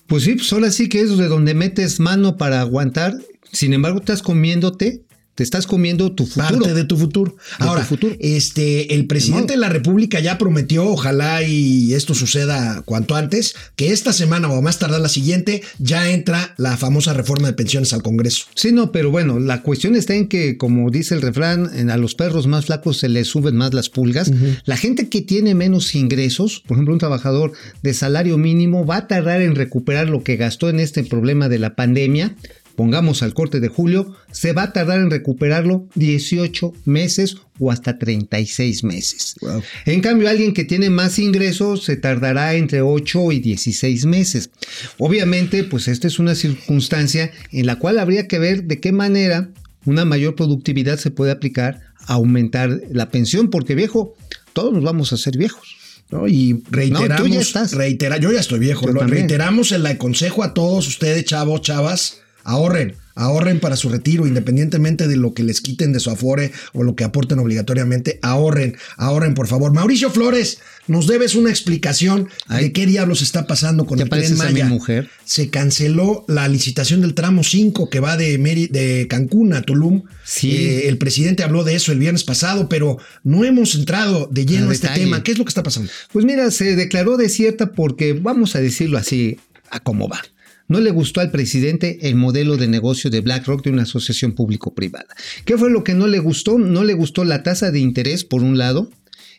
Pues 0.07 0.25
sí, 0.25 0.35
pues 0.35 0.53
ahora 0.53 0.71
sí 0.71 0.91
que 0.91 1.01
es 1.01 1.17
de 1.17 1.29
donde 1.29 1.55
metes 1.55 1.99
mano 1.99 2.37
para 2.37 2.61
aguantar. 2.61 3.15
Sin 3.53 3.73
embargo, 3.73 4.01
estás 4.01 4.21
comiéndote, 4.21 5.06
te 5.37 5.43
estás 5.45 5.67
comiendo 5.67 6.13
tu 6.13 6.27
futuro. 6.27 6.61
Parte 6.61 6.75
de 6.75 6.85
tu 6.85 6.97
futuro. 6.97 7.37
tu 7.59 7.65
Ahora, 7.65 7.85
futuro. 7.85 8.17
este, 8.19 8.95
el 8.95 9.07
presidente 9.07 9.53
de 9.53 9.59
la 9.59 9.69
República 9.69 10.19
ya 10.19 10.39
prometió, 10.39 10.87
ojalá 10.87 11.43
y 11.43 11.93
esto 11.93 12.15
suceda 12.15 12.83
cuanto 12.87 13.15
antes, 13.15 13.55
que 13.77 13.93
esta 13.93 14.15
semana 14.15 14.49
o 14.49 14.57
a 14.57 14.63
más 14.63 14.79
tardar 14.79 15.01
la 15.01 15.11
siguiente 15.11 15.63
ya 15.79 16.11
entra 16.11 16.55
la 16.57 16.79
famosa 16.79 17.13
reforma 17.13 17.49
de 17.49 17.53
pensiones 17.53 17.93
al 17.93 18.03
Congreso. 18.03 18.47
Sí, 18.55 18.73
no, 18.73 18.93
pero 18.93 19.11
bueno, 19.11 19.39
la 19.39 19.61
cuestión 19.61 19.95
está 19.95 20.15
en 20.15 20.29
que, 20.29 20.57
como 20.57 20.91
dice 20.91 21.15
el 21.15 21.21
refrán, 21.21 21.91
a 21.91 21.97
los 21.99 22.15
perros 22.15 22.47
más 22.47 22.65
flacos 22.67 22.97
se 22.97 23.11
les 23.11 23.29
suben 23.29 23.57
más 23.57 23.75
las 23.75 23.91
pulgas. 23.91 24.33
La 24.65 24.79
gente 24.79 25.11
que 25.11 25.21
tiene 25.21 25.55
menos 25.55 25.95
ingresos, 25.95 26.63
por 26.67 26.77
ejemplo, 26.77 26.95
un 26.95 27.01
trabajador 27.01 27.53
de 27.83 27.93
salario 27.93 28.39
mínimo, 28.39 28.87
va 28.87 28.97
a 28.97 29.07
tardar 29.07 29.43
en 29.43 29.55
recuperar 29.55 30.09
lo 30.09 30.23
que 30.23 30.37
gastó 30.37 30.71
en 30.71 30.81
este 30.81 31.05
problema 31.05 31.51
de 31.51 31.59
la 31.59 31.75
pandemia. 31.75 32.35
Pongamos 32.77 33.23
al 33.23 33.33
corte 33.35 33.59
de 33.59 33.69
julio, 33.69 34.15
se 34.31 34.53
va 34.53 34.65
a 34.65 34.73
tardar 34.73 34.99
en 35.01 35.11
recuperarlo 35.11 35.89
18 35.95 36.73
meses 36.85 37.39
o 37.59 37.73
hasta 37.73 37.99
36 37.99 38.85
meses. 38.85 39.35
Wow. 39.41 39.63
En 39.87 40.01
cambio, 40.03 40.29
alguien 40.29 40.53
que 40.53 40.65
tiene 40.65 40.91
más 40.91 41.19
ingresos 41.19 41.85
se 41.85 41.97
tardará 41.97 42.55
entre 42.55 42.83
8 42.83 43.33
y 43.33 43.41
16 43.41 44.05
meses. 44.05 44.51
Obviamente, 44.99 45.65
pues 45.65 45.89
esta 45.89 46.07
es 46.07 46.19
una 46.19 46.35
circunstancia 46.35 47.31
en 47.53 47.67
la 47.67 47.77
cual 47.79 47.99
habría 47.99 48.29
que 48.29 48.39
ver 48.39 48.65
de 48.65 48.79
qué 48.81 48.93
manera 48.93 49.49
una 49.85 50.05
mayor 50.05 50.35
productividad 50.35 50.99
se 50.99 51.11
puede 51.11 51.31
aplicar 51.33 51.81
a 52.07 52.15
aumentar 52.15 52.81
la 52.91 53.09
pensión, 53.11 53.51
porque 53.51 53.75
viejo, 53.75 54.15
todos 54.53 54.73
nos 54.73 54.83
vamos 54.85 55.13
a 55.13 55.15
hacer 55.17 55.37
viejos. 55.39 55.77
¿no? 56.11 56.29
Y 56.29 56.63
reiteramos, 56.71 57.09
No, 57.09 57.17
tú 57.17 57.27
ya 57.27 57.41
estás. 57.41 57.73
reitera- 57.73 58.19
yo 58.19 58.31
ya 58.31 58.39
estoy 58.39 58.61
viejo, 58.61 58.87
Yo 58.87 58.93
lo- 58.93 59.03
reiteramos 59.07 59.73
el 59.73 59.99
consejo 59.99 60.45
a 60.45 60.55
todos 60.55 60.87
ustedes, 60.87 61.25
chavos, 61.25 61.63
chavas, 61.63 62.19
ahorren, 62.47 62.95
ahorren 63.17 63.61
para 63.61 63.77
su 63.77 63.89
retiro, 63.89 64.27
independientemente 64.27 65.09
de 65.09 65.17
lo 65.17 65.35
que 65.35 65.43
les 65.43 65.61
quiten 65.61 65.93
de 65.93 66.01
su 66.01 66.11
afore 66.11 66.53
o 66.75 66.83
lo 66.83 66.95
que 66.95 67.03
aporten 67.05 67.39
obligatoriamente, 67.39 68.19
ahorren, 68.23 68.77
ahorren, 68.97 69.35
por 69.35 69.47
favor. 69.49 69.73
Mauricio 69.73 70.11
Flores, 70.11 70.59
nos 70.87 71.07
debes 71.07 71.35
una 71.35 71.51
explicación 71.51 72.29
Ay. 72.47 72.65
de 72.65 72.73
qué 72.73 72.87
diablos 72.87 73.23
está 73.23 73.47
pasando 73.47 73.85
con 73.87 73.97
¿Te 73.99 74.05
el 74.05 74.11
Tren 74.11 74.21
pareces 74.23 74.41
a 74.41 74.47
mi 74.47 74.53
Maya. 74.53 74.67
mujer? 74.67 75.11
Se 75.25 75.49
canceló 75.51 76.25
la 76.29 76.47
licitación 76.49 77.01
del 77.01 77.15
tramo 77.15 77.43
5 77.43 77.91
que 77.91 78.01
va 78.01 78.17
de, 78.17 78.39
Meri- 78.39 78.69
de 78.71 79.07
Cancún 79.09 79.53
a 79.55 79.63
Tulum. 79.63 80.03
Sí. 80.25 80.55
Eh, 80.55 80.89
el 80.89 80.99
presidente 80.99 81.43
habló 81.43 81.65
de 81.65 81.75
eso 81.75 81.91
el 81.93 81.99
viernes 81.99 82.23
pasado, 82.23 82.69
pero 82.69 82.99
no 83.25 83.45
hemos 83.45 83.75
entrado 83.75 84.29
de 84.31 84.47
lleno 84.47 84.67
A 84.67 84.71
a 84.71 84.73
este 84.75 84.87
detalle. 84.89 85.05
tema. 85.05 85.23
¿Qué 85.25 85.33
es 85.33 85.39
lo 85.39 85.45
que 85.45 85.51
está 85.51 85.63
pasando? 85.63 85.91
Pues 86.13 86.25
mira, 86.25 86.51
se 86.51 86.77
declaró 86.77 87.17
desierta 87.17 87.73
porque, 87.73 88.13
vamos 88.13 88.55
a 88.55 88.61
decirlo 88.61 88.99
así, 88.99 89.39
a 89.71 89.81
cómo 89.81 90.09
va. 90.09 90.23
No 90.69 90.81
le 90.81 90.91
gustó 90.91 91.21
al 91.21 91.31
presidente 91.31 91.99
el 92.09 92.17
modelo 92.17 92.57
de 92.57 92.67
negocio 92.67 93.11
de 93.11 93.21
BlackRock 93.21 93.65
de 93.65 93.71
una 93.71 93.83
asociación 93.83 94.33
público-privada. 94.33 95.15
¿Qué 95.45 95.57
fue 95.57 95.71
lo 95.71 95.85
que 95.85 95.95
no 95.95 96.07
le 96.07 96.19
gustó? 96.19 96.59
No 96.59 96.83
le 96.85 96.95
gustó 96.95 97.25
la 97.25 97.43
tasa 97.43 97.71
de 97.71 97.79
interés, 97.79 98.25
por 98.25 98.43
un 98.43 98.59
lado, 98.59 98.91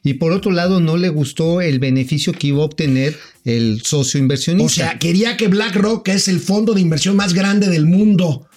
y 0.04 0.14
por 0.16 0.32
otro 0.32 0.52
lado 0.52 0.80
no 0.80 0.96
le 0.96 1.10
gustó 1.10 1.62
el 1.62 1.80
beneficio 1.80 2.32
que 2.34 2.48
iba 2.48 2.62
a 2.62 2.66
obtener 2.66 3.18
el 3.44 3.82
socio 3.84 4.20
inversionista. 4.20 4.66
O 4.66 4.88
sea, 4.88 5.00
quería 5.00 5.36
que 5.36 5.48
BlackRock, 5.48 6.06
que 6.06 6.14
es 6.14 6.28
el 6.28 6.40
fondo 6.40 6.74
de 6.74 6.82
inversión 6.82 7.16
más 7.16 7.34
grande 7.34 7.68
del 7.68 7.86
mundo, 7.86 8.48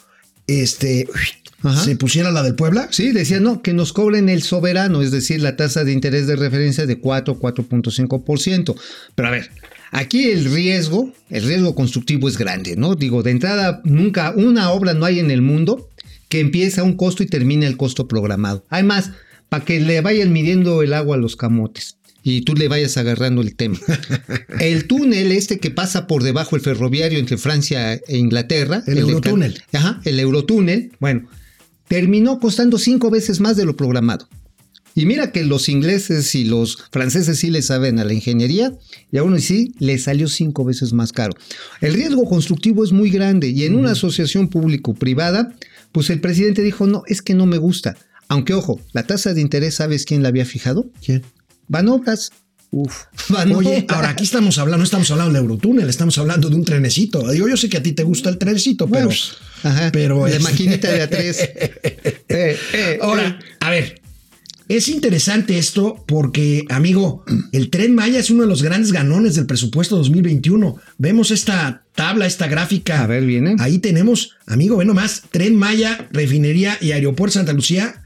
este, 0.47 1.09
Ajá. 1.63 1.85
se 1.85 1.97
pusiera 1.97 2.31
la 2.31 2.43
del 2.43 2.55
Puebla. 2.55 2.89
Sí, 2.91 3.11
decía, 3.13 3.41
no, 3.41 3.63
que 3.63 3.73
nos 3.73 3.93
cobren 3.93 4.29
el 4.29 4.43
soberano, 4.43 5.03
es 5.03 5.11
decir, 5.11 5.41
la 5.41 5.57
tasa 5.57 5.83
de 5.85 5.93
interés 5.93 6.27
de 6.27 6.37
referencia 6.37 6.87
de 6.87 6.99
4, 6.99 7.41
4.5%. 7.41 8.77
Pero 9.15 9.29
a 9.29 9.31
ver, 9.31 9.51
aquí 9.91 10.31
el 10.31 10.45
riesgo, 10.45 11.13
el 11.29 11.45
riesgo 11.45 11.75
constructivo 11.75 12.29
es 12.29 12.39
grande, 12.39 12.77
¿no? 12.77 12.95
Digo, 12.95 13.23
de 13.23 13.31
entrada, 13.31 13.81
nunca, 13.85 14.33
una 14.37 14.71
obra 14.71 14.95
no 14.95 15.05
hay 15.05 15.19
en 15.19 15.31
el 15.31 15.43
mundo 15.43 15.89
que 16.29 16.41
empieza 16.41 16.85
un 16.85 16.97
costo 16.97 17.23
y 17.23 17.27
termina 17.27 17.67
el 17.67 17.77
costo 17.77 18.09
programado. 18.09 18.65
Además, 18.71 19.11
para 19.49 19.65
que 19.65 19.81
le 19.81 20.01
vayan 20.01 20.33
midiendo 20.33 20.83
el 20.83 20.95
agua 20.95 21.17
a 21.17 21.19
los 21.19 21.37
camotes. 21.37 21.97
Y 22.23 22.43
tú 22.43 22.55
le 22.55 22.69
vayas 22.69 22.97
agarrando 22.97 23.43
el 23.43 23.57
tema. 23.57 23.79
El 24.61 24.87
túnel 24.87 25.33
este 25.33 25.59
que 25.59 25.71
pasa 25.71 26.07
por 26.07 26.23
debajo 26.23 26.55
el 26.55 26.61
ferroviario 26.61 27.19
entre 27.19 27.39
Francia 27.39 27.95
e 27.95 28.19
Inglaterra. 28.19 28.83
El 28.87 28.99
Eurotúnel. 28.99 29.63
Ajá, 29.73 30.03
el 30.05 30.21
Eurotúnel. 30.21 30.93
Bueno, 31.01 31.29
terminó 31.89 32.39
costando 32.39 32.79
cinco 32.79 33.11
veces 33.11 33.41
más 33.41 33.57
de 33.57 33.65
lo 33.65 33.75
programado. 33.75 34.29
Y 35.01 35.07
mira 35.07 35.33
que 35.33 35.45
los 35.45 35.71
ingleses 35.71 36.35
y 36.35 36.45
los 36.45 36.77
franceses 36.93 37.39
sí 37.39 37.49
le 37.49 37.63
saben 37.63 37.99
a 37.99 38.05
la 38.05 38.13
ingeniería 38.13 38.75
y 39.11 39.17
a 39.17 39.23
uno 39.23 39.39
sí 39.39 39.73
le 39.79 39.99
salió 39.99 40.29
cinco 40.29 40.63
veces 40.67 40.93
más 40.93 41.11
caro. 41.13 41.33
El 41.81 41.95
riesgo 41.95 42.29
constructivo 42.29 42.85
es 42.85 42.93
muy 42.93 43.09
grande 43.11 43.49
y 43.49 43.65
en 43.65 43.77
una 43.77 43.93
asociación 43.93 44.49
público-privada, 44.49 45.55
pues 45.93 46.11
el 46.11 46.21
presidente 46.21 46.61
dijo, 46.61 46.87
no, 46.87 47.03
es 47.07 47.23
que 47.23 47.33
no 47.33 47.47
me 47.47 47.57
gusta. 47.57 47.97
Aunque 48.29 48.53
ojo, 48.53 48.79
la 48.93 49.07
tasa 49.07 49.33
de 49.33 49.41
interés, 49.41 49.77
¿sabes 49.77 50.05
quién 50.05 50.23
la 50.23 50.29
había 50.29 50.45
fijado? 50.45 50.91
¿Quién? 51.03 51.23
Banobras. 51.67 52.31
Uf. 52.71 53.05
Banobras. 53.31 53.67
Oye, 53.73 53.87
ahora 53.89 54.11
aquí 54.11 54.25
estamos 54.25 54.59
hablando, 54.59 54.79
no 54.79 54.85
estamos 54.85 55.11
hablando 55.11 55.33
del 55.33 55.43
Eurotúnel, 55.43 55.89
estamos 55.89 56.17
hablando 56.19 56.51
de 56.51 56.57
un 56.57 56.65
trenecito. 56.65 57.27
Digo, 57.33 57.49
yo 57.49 57.57
sé 57.57 57.69
que 57.71 57.79
a 57.79 57.83
ti 57.83 57.93
te 57.93 58.03
gusta 58.05 58.29
el 58.29 58.37
trenecito, 58.39 58.87
pero. 58.87 59.07
Bueno, 59.07 59.21
ajá, 59.63 59.91
pero 59.93 60.25
de 60.27 60.37
es- 60.37 60.43
maquinita 60.43 60.93
de 60.93 61.03
a 61.03 61.09
tres. 61.09 61.39
Eh, 62.33 62.57
eh, 62.73 62.99
Ahora, 63.03 63.41
a 63.59 63.71
ver, 63.71 64.00
es 64.71 64.89
interesante 64.89 65.59
esto 65.59 66.05
porque, 66.07 66.65
amigo, 66.69 67.25
el 67.51 67.71
tren 67.71 67.93
Maya 67.93 68.21
es 68.21 68.31
uno 68.31 68.43
de 68.43 68.49
los 68.49 68.63
grandes 68.63 68.93
ganones 68.93 69.35
del 69.35 69.47
presupuesto 69.47 69.97
2021. 69.97 70.77
Vemos 70.97 71.33
esta 71.33 71.83
tabla, 71.97 72.27
esta 72.27 72.47
gráfica. 72.47 73.03
A 73.03 73.09
ver, 73.09 73.27
viene. 73.27 73.57
Ahí 73.59 73.79
tenemos, 73.79 74.37
amigo, 74.47 74.77
ve 74.77 74.85
nomás, 74.85 75.25
tren 75.33 75.57
Maya, 75.57 76.09
refinería 76.13 76.79
y 76.81 76.93
aeropuerto 76.93 77.35
Santa 77.35 77.53
Lucía. 77.53 78.05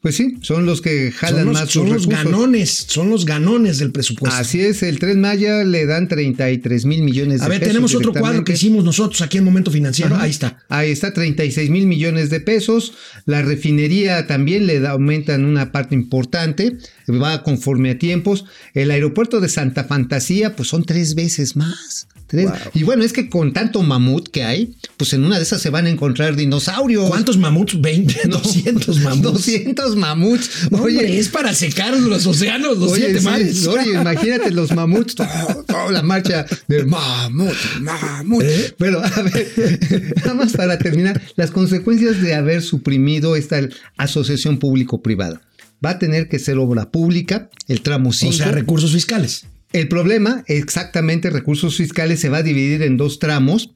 Pues 0.00 0.16
sí, 0.16 0.38
son 0.40 0.64
los 0.64 0.80
que 0.80 1.12
jalan 1.12 1.44
los, 1.44 1.54
más 1.54 1.70
son 1.70 1.90
los 1.90 2.04
recursos. 2.04 2.24
ganones, 2.24 2.70
son 2.88 3.10
los 3.10 3.26
ganones 3.26 3.78
del 3.78 3.92
presupuesto. 3.92 4.34
Así 4.34 4.58
es, 4.58 4.82
el 4.82 4.98
Tren 4.98 5.20
Maya 5.20 5.62
le 5.62 5.84
dan 5.84 6.08
33 6.08 6.86
mil 6.86 7.02
millones 7.02 7.40
de 7.40 7.44
a 7.44 7.48
ver, 7.50 7.58
pesos. 7.58 7.72
tenemos 7.74 7.94
otro 7.94 8.14
cuadro 8.14 8.42
que 8.42 8.54
hicimos 8.54 8.82
nosotros 8.82 9.20
aquí 9.20 9.36
en 9.36 9.44
Momento 9.44 9.70
Financiero. 9.70 10.14
Ajá. 10.14 10.24
Ahí 10.24 10.30
está. 10.30 10.64
Ahí 10.70 10.90
está, 10.90 11.12
36 11.12 11.68
mil 11.68 11.86
millones 11.86 12.30
de 12.30 12.40
pesos. 12.40 12.94
La 13.26 13.42
refinería 13.42 14.26
también 14.26 14.66
le 14.66 14.80
da, 14.80 14.92
aumentan 14.92 15.44
una 15.44 15.70
parte 15.70 15.94
importante, 15.94 16.78
va 17.06 17.42
conforme 17.42 17.90
a 17.90 17.98
tiempos. 17.98 18.46
El 18.72 18.92
aeropuerto 18.92 19.40
de 19.40 19.50
Santa 19.50 19.84
Fantasía, 19.84 20.56
pues 20.56 20.70
son 20.70 20.84
tres 20.84 21.14
veces 21.14 21.56
más. 21.56 22.08
Tres- 22.30 22.48
Y 22.74 22.84
bueno, 22.84 23.02
es 23.02 23.12
que 23.12 23.28
con 23.28 23.52
tanto 23.52 23.82
mamut 23.82 24.28
que 24.28 24.44
hay, 24.44 24.76
pues 24.96 25.12
en 25.14 25.24
una 25.24 25.36
de 25.36 25.42
esas 25.42 25.60
se 25.60 25.68
van 25.70 25.86
a 25.86 25.90
encontrar 25.90 26.36
dinosaurios. 26.36 27.08
¿Cuántos 27.08 27.36
mamuts? 27.38 27.80
20, 27.80 28.28
200 28.28 29.00
mamuts. 29.02 29.22
200 29.22 29.96
mamuts. 29.96 30.70
No, 30.70 30.82
Oye, 30.82 30.98
hombre, 30.98 31.18
es 31.18 31.28
para 31.28 31.52
secar 31.54 31.96
los 31.98 32.26
océanos, 32.26 32.78
los 32.78 32.92
Oye, 32.92 33.06
siete 33.06 33.18
sí, 33.18 33.24
mares. 33.24 33.66
oye, 33.66 33.94
imagínate 33.94 34.50
los 34.52 34.70
mamuts, 34.72 35.16
toda 35.16 35.90
la 35.90 36.02
marcha 36.02 36.46
del 36.68 36.86
mamut, 36.86 37.54
mamut. 37.80 38.42
¿Eh? 38.44 38.74
Pero, 38.78 39.02
a 39.04 39.22
ver, 39.22 40.12
nada 40.18 40.34
más 40.34 40.52
para 40.52 40.78
terminar, 40.78 41.20
las 41.36 41.50
consecuencias 41.50 42.20
de 42.22 42.34
haber 42.34 42.62
suprimido 42.62 43.34
esta 43.34 43.60
asociación 43.96 44.58
público-privada. 44.58 45.40
Va 45.84 45.90
a 45.90 45.98
tener 45.98 46.28
que 46.28 46.38
ser 46.38 46.58
obra 46.58 46.90
pública, 46.90 47.50
el 47.66 47.80
tramo 47.80 48.12
5. 48.12 48.30
O 48.30 48.36
sea, 48.36 48.52
recursos 48.52 48.92
fiscales. 48.92 49.46
El 49.72 49.88
problema, 49.88 50.44
exactamente, 50.46 51.30
recursos 51.30 51.76
fiscales 51.76 52.20
se 52.20 52.28
va 52.28 52.38
a 52.38 52.42
dividir 52.42 52.82
en 52.82 52.96
dos 52.96 53.18
tramos. 53.18 53.70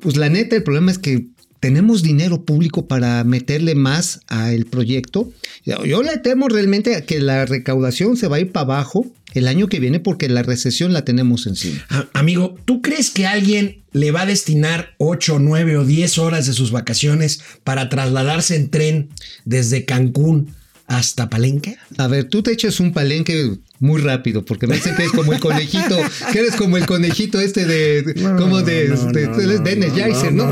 Pues 0.00 0.16
la 0.16 0.28
neta, 0.28 0.56
el 0.56 0.62
problema 0.62 0.90
es 0.90 0.98
que 0.98 1.26
tenemos 1.60 2.02
dinero 2.02 2.44
público 2.44 2.86
para 2.86 3.22
meterle 3.24 3.74
más 3.74 4.20
al 4.28 4.64
proyecto. 4.64 5.32
Yo, 5.64 6.02
le 6.02 6.16
temo 6.18 6.48
realmente 6.48 6.94
a 6.94 7.04
que 7.04 7.20
la 7.20 7.44
recaudación 7.46 8.16
se 8.16 8.28
va 8.28 8.36
a 8.36 8.40
ir 8.40 8.52
para 8.52 8.64
abajo 8.64 9.06
el 9.34 9.48
año 9.48 9.68
que 9.68 9.80
viene 9.80 9.98
porque 10.00 10.28
la 10.28 10.42
recesión 10.42 10.92
la 10.92 11.04
tenemos 11.04 11.46
encima. 11.46 11.84
A- 11.88 12.06
amigo, 12.14 12.56
¿tú 12.64 12.80
crees 12.80 13.10
que 13.10 13.26
alguien 13.26 13.82
le 13.92 14.10
va 14.12 14.22
a 14.22 14.26
destinar 14.26 14.94
8, 14.98 15.38
9 15.40 15.78
o 15.78 15.84
10 15.84 16.18
horas 16.18 16.46
de 16.46 16.52
sus 16.52 16.70
vacaciones 16.70 17.40
para 17.64 17.88
trasladarse 17.88 18.54
en 18.56 18.70
tren 18.70 19.08
desde 19.44 19.84
Cancún 19.84 20.54
hasta 20.88 21.28
Palenque? 21.30 21.76
A 21.98 22.08
ver, 22.08 22.24
tú 22.24 22.42
te 22.42 22.50
echas 22.52 22.80
un 22.80 22.92
palenque 22.92 23.52
muy 23.78 24.00
rápido 24.00 24.44
porque 24.44 24.66
me 24.66 24.74
dicen 24.76 24.96
que 24.96 25.02
eres 25.02 25.14
como 25.14 25.32
el 25.32 25.38
conejito, 25.40 25.96
que 26.32 26.38
eres 26.40 26.56
como 26.56 26.76
el 26.76 26.86
conejito 26.86 27.38
este 27.40 27.64
de, 27.66 28.14
como 28.36 28.62
de, 28.62 28.88
de, 28.88 29.26
de- 29.28 29.58
de 29.60 29.72
Energizer, 29.72 30.32
¿no? 30.32 30.46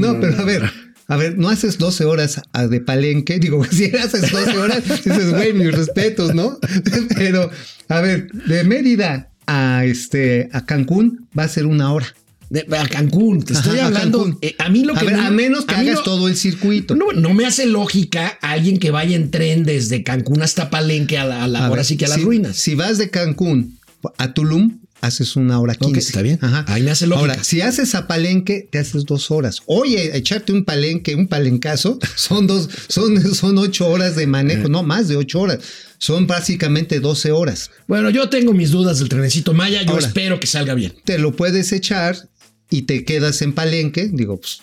No, 0.00 0.20
pero 0.20 0.38
a 0.40 0.44
ver, 0.44 0.70
a 1.08 1.16
ver, 1.16 1.36
no 1.38 1.48
haces 1.48 1.76
12 1.78 2.04
horas 2.04 2.40
a- 2.52 2.66
de 2.66 2.80
palenque, 2.80 3.38
digo, 3.38 3.64
si 3.70 3.86
haces 3.96 4.30
12 4.30 4.56
horas, 4.58 4.82
dices, 4.86 5.30
güey, 5.30 5.52
mis 5.52 5.72
respetos, 5.72 6.34
¿no? 6.34 6.58
Pero, 7.16 7.50
a 7.88 8.00
ver, 8.00 8.28
de 8.32 8.64
Mérida 8.64 9.30
a 9.46 9.84
este 9.84 10.48
a 10.52 10.64
Cancún 10.64 11.28
va 11.36 11.44
a 11.44 11.48
ser 11.48 11.66
una 11.66 11.92
hora. 11.92 12.06
De- 12.50 12.66
a 12.76 12.86
Cancún, 12.88 13.42
te 13.44 13.52
estoy 13.52 13.76
Ajá, 13.78 13.84
a 13.84 13.86
hablando. 13.86 14.38
Eh, 14.42 14.56
a 14.58 14.68
mí 14.68 14.84
lo 14.84 14.96
A 14.96 14.98
que. 15.00 15.06
ver, 15.06 15.16
no- 15.16 15.22
a 15.22 15.30
menos 15.30 15.64
que 15.64 15.74
a 15.74 15.78
hagas 15.78 15.94
no- 15.94 16.02
todo 16.02 16.28
el 16.28 16.36
circuito. 16.36 16.96
No, 16.96 17.12
no 17.12 17.32
me 17.32 17.46
hace 17.46 17.64
lógica 17.66 18.26
alguien 18.42 18.78
que 18.78 18.90
vaya 18.90 19.14
en 19.16 19.30
tren 19.30 19.62
desde 19.64 20.02
Cancún 20.02 20.42
hasta 20.42 20.68
Palenque 20.68 21.16
a 21.16 21.24
la, 21.24 21.44
a 21.44 21.48
la- 21.48 21.60
A 21.60 21.66
ahora 21.66 21.76
ver, 21.76 21.84
sí 21.86 21.96
que 21.96 22.06
a 22.06 22.08
las 22.08 22.18
si- 22.18 22.24
ruinas. 22.24 22.56
Si 22.56 22.74
vas 22.74 22.98
de 22.98 23.08
Cancún 23.08 23.78
a 24.18 24.34
Tulum, 24.34 24.80
haces 25.00 25.36
una 25.36 25.58
hora 25.60 25.74
quince. 25.76 26.00
está 26.00 26.20
bien. 26.22 26.38
Ahí 26.66 26.82
me 26.82 26.90
hace 26.90 27.06
lógica. 27.06 27.32
Ahora, 27.34 27.44
si 27.44 27.60
haces 27.62 27.94
a 27.94 28.06
palenque, 28.08 28.68
te 28.70 28.78
haces 28.80 29.04
dos 29.06 29.30
horas. 29.30 29.60
Oye, 29.66 30.14
echarte 30.16 30.52
un 30.52 30.64
palenque, 30.64 31.14
un 31.14 31.28
palencazo, 31.28 31.98
son 32.16 32.46
dos, 32.48 32.68
son, 32.88 33.34
son 33.34 33.56
ocho 33.58 33.88
horas 33.88 34.16
de 34.16 34.26
manejo, 34.26 34.68
no 34.68 34.82
más 34.82 35.06
de 35.08 35.16
ocho 35.16 35.38
horas. 35.40 35.60
Son 35.98 36.26
básicamente 36.26 36.98
12 36.98 37.30
horas. 37.30 37.70
Bueno, 37.86 38.08
yo 38.10 38.30
tengo 38.30 38.54
mis 38.54 38.70
dudas 38.70 38.98
del 39.00 39.10
trenecito 39.10 39.52
Maya. 39.52 39.82
Yo 39.82 39.90
Ahora. 39.92 40.06
espero 40.06 40.40
que 40.40 40.46
salga 40.46 40.72
bien. 40.74 40.94
Te 41.04 41.18
lo 41.18 41.36
puedes 41.36 41.72
echar 41.72 42.29
y 42.70 42.82
te 42.82 43.04
quedas 43.04 43.42
en 43.42 43.52
palenque. 43.52 44.08
Digo, 44.12 44.40
pues. 44.40 44.62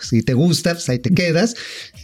Si, 0.00 0.22
te 0.22 0.34
gusta, 0.34 0.74
pues 0.74 0.88
ahí 0.88 0.98
te 0.98 1.14
quedas. 1.14 1.54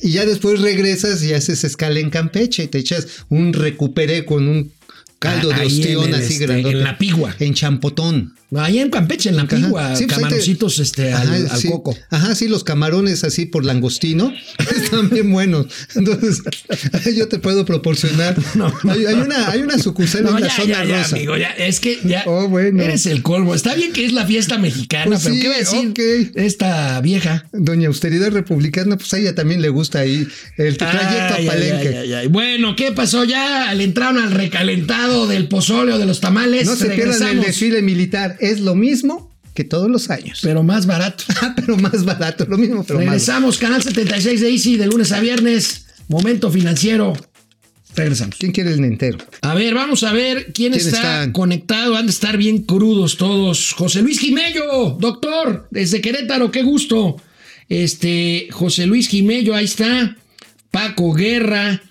Y 0.00 0.12
ya 0.12 0.24
después 0.24 0.60
regresas 0.60 1.22
y 1.22 1.32
haces 1.32 1.64
escala 1.64 1.98
en 1.98 2.10
Campeche 2.10 2.64
y 2.64 2.68
te 2.68 2.78
echas 2.78 3.06
un 3.28 3.52
recuperé 3.52 4.24
con 4.24 4.46
un 4.46 4.72
caldo 5.18 5.48
de 5.50 5.66
ostión 5.66 6.14
así 6.14 6.34
este, 6.34 6.46
grandote. 6.46 6.76
en 6.78 6.84
la 6.84 6.98
pigua. 6.98 7.34
En 7.38 7.54
champotón. 7.54 8.34
Ahí 8.56 8.78
en 8.78 8.88
Campeche, 8.88 9.28
en 9.28 9.36
la 9.36 9.46
pigua, 9.46 9.94
Sí, 9.94 10.04
pues 10.06 10.16
te- 10.16 10.22
camaroncitos 10.22 10.78
este, 10.78 11.12
al, 11.12 11.28
Ajá, 11.46 11.54
al 11.54 11.60
sí. 11.60 11.68
coco. 11.68 11.94
Ajá, 12.08 12.34
sí, 12.34 12.48
los 12.48 12.64
camarones 12.64 13.22
así 13.22 13.44
por 13.44 13.62
langostino 13.62 14.32
están 14.74 15.10
bien 15.10 15.30
buenos. 15.30 15.66
Entonces, 15.94 16.40
yo 17.14 17.28
te 17.28 17.38
puedo 17.38 17.64
proporcionar. 17.66 18.36
No, 18.54 18.72
no. 18.84 18.92
hay, 18.92 19.04
hay 19.04 19.14
una, 19.16 19.50
hay 19.50 19.60
una 19.60 19.78
sucursal 19.78 20.22
No, 20.24 20.30
en 20.36 20.40
la 20.44 20.48
ya, 20.48 20.56
zona 20.56 20.68
ya, 20.68 20.84
ya, 20.84 20.98
rosa. 21.02 21.16
amigo, 21.16 21.36
ya. 21.36 21.50
Es 21.50 21.78
que 21.80 21.98
ya 22.04 22.22
Oh, 22.26 22.48
bueno. 22.48 22.82
eres 22.82 23.04
el 23.06 23.22
colmo. 23.22 23.54
Está 23.54 23.74
bien 23.74 23.92
que 23.92 24.06
es 24.06 24.12
la 24.14 24.24
fiesta 24.26 24.56
mexicana, 24.56 25.04
Pues 25.06 25.22
pero 25.24 25.34
sí, 25.34 25.40
¿qué 25.42 25.48
va 25.48 25.54
a 25.54 25.58
decir 25.58 26.32
esta 26.36 27.00
vieja? 27.02 27.46
Doña 27.52 27.88
Austeridad 27.88 28.30
Republicana, 28.30 28.96
pues 28.96 29.12
a 29.12 29.18
ella 29.18 29.34
también 29.34 29.60
le 29.60 29.68
gusta 29.68 29.98
ahí 30.00 30.26
el 30.56 30.78
trayecto 30.78 31.34
Ay, 31.36 31.46
a 31.46 31.50
Palenque. 31.50 32.28
Bueno, 32.30 32.74
¿qué 32.76 32.92
pasó? 32.92 33.24
Ya 33.24 33.74
le 33.74 33.84
entraron 33.84 34.18
al 34.22 34.30
recalentado 34.32 35.07
del 35.26 35.48
pozole 35.48 35.92
o 35.92 35.98
de 35.98 36.06
los 36.06 36.20
tamales. 36.20 36.66
No 36.66 36.76
se 36.76 36.90
pierdan 36.90 37.38
el 37.38 37.40
desfile 37.42 37.82
militar, 37.82 38.36
es 38.40 38.60
lo 38.60 38.74
mismo 38.74 39.30
que 39.54 39.64
todos 39.64 39.90
los 39.90 40.10
años. 40.10 40.40
Pero 40.42 40.62
más 40.62 40.86
barato. 40.86 41.24
pero 41.56 41.76
más 41.76 42.04
barato, 42.04 42.46
lo 42.48 42.56
mismo, 42.58 42.84
pero 42.84 43.00
más. 43.00 43.06
Regresamos, 43.06 43.58
canal 43.58 43.82
76 43.82 44.40
de 44.40 44.50
Easy, 44.50 44.76
de 44.76 44.86
lunes 44.86 45.12
a 45.12 45.20
viernes. 45.20 45.86
Momento 46.08 46.50
financiero. 46.50 47.12
Regresamos. 47.96 48.36
¿Quién 48.38 48.52
quiere 48.52 48.72
el 48.72 48.84
entero? 48.84 49.18
A 49.42 49.54
ver, 49.54 49.74
vamos 49.74 50.04
a 50.04 50.12
ver 50.12 50.52
quién, 50.52 50.72
¿Quién 50.72 50.74
está 50.74 50.96
están? 50.98 51.32
conectado. 51.32 51.96
Han 51.96 52.06
de 52.06 52.12
estar 52.12 52.36
bien 52.36 52.62
crudos 52.62 53.16
todos. 53.16 53.72
José 53.72 54.02
Luis 54.02 54.20
Jimello, 54.20 54.96
doctor, 55.00 55.66
desde 55.70 56.00
Querétaro, 56.00 56.52
qué 56.52 56.62
gusto. 56.62 57.16
Este, 57.68 58.48
José 58.52 58.86
Luis 58.86 59.08
Jimello, 59.08 59.54
ahí 59.54 59.64
está. 59.64 60.16
Paco 60.70 61.12
Guerra, 61.12 61.82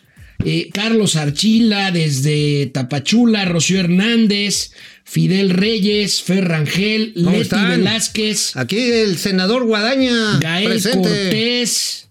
eh, 0.46 0.70
Carlos 0.74 1.15
Archila, 1.15 1.91
desde 1.91 2.67
Tapachula, 2.74 3.46
Rocío 3.46 3.79
Hernández, 3.79 4.72
Fidel 5.03 5.50
Reyes, 5.51 6.22
Ferrangel, 6.22 7.13
¿Cómo 7.15 7.32
Leti 7.32 7.41
están? 7.44 7.70
Velázquez, 7.70 8.56
Aquí 8.56 8.77
el 8.77 9.17
senador 9.17 9.63
Guadaña 9.65 10.38
Gael 10.39 10.70
presente. 10.70 10.98
Cortés. 11.10 12.08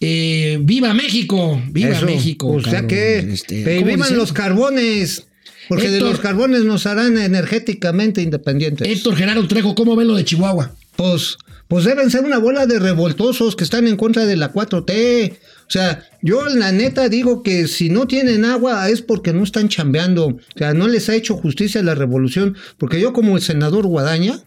eh, 0.00 0.58
¡Viva 0.62 0.94
México! 0.94 1.60
¡Viva 1.70 1.96
Eso, 1.96 2.06
México! 2.06 2.48
O 2.48 2.60
sea 2.62 2.72
cabrón. 2.72 2.88
que 2.88 3.18
Este, 3.18 3.64
que 3.64 3.76
¿cómo 3.76 3.86
vivan 3.86 4.16
los 4.16 4.32
carbones. 4.32 5.24
Porque 5.68 5.90
de 5.90 6.00
los 6.00 6.18
carbones 6.20 6.64
nos 6.64 6.86
harán 6.86 7.18
energéticamente 7.18 8.22
independientes. 8.22 8.88
Héctor 8.88 9.16
Gerardo 9.16 9.46
Trejo, 9.46 9.74
¿cómo 9.74 9.96
ven 9.96 10.08
lo 10.08 10.14
de 10.16 10.24
Chihuahua? 10.24 10.74
Pues, 10.96 11.36
pues 11.68 11.84
deben 11.84 12.10
ser 12.10 12.24
una 12.24 12.38
bola 12.38 12.64
de 12.66 12.78
revoltosos 12.78 13.54
que 13.54 13.64
están 13.64 13.86
en 13.86 13.96
contra 13.98 14.24
de 14.24 14.36
la 14.36 14.50
4T. 14.50 15.34
O 15.68 15.70
sea, 15.70 16.02
yo 16.22 16.46
la 16.46 16.72
neta 16.72 17.10
digo 17.10 17.42
que 17.42 17.68
si 17.68 17.90
no 17.90 18.06
tienen 18.06 18.46
agua 18.46 18.88
es 18.88 19.02
porque 19.02 19.34
no 19.34 19.42
están 19.42 19.68
chambeando. 19.68 20.28
O 20.28 20.40
sea, 20.56 20.72
no 20.72 20.88
les 20.88 21.10
ha 21.10 21.14
hecho 21.14 21.36
justicia 21.36 21.82
la 21.82 21.94
revolución. 21.94 22.56
Porque 22.78 22.98
yo 22.98 23.12
como 23.12 23.36
el 23.36 23.42
senador 23.42 23.86
Guadaña, 23.86 24.40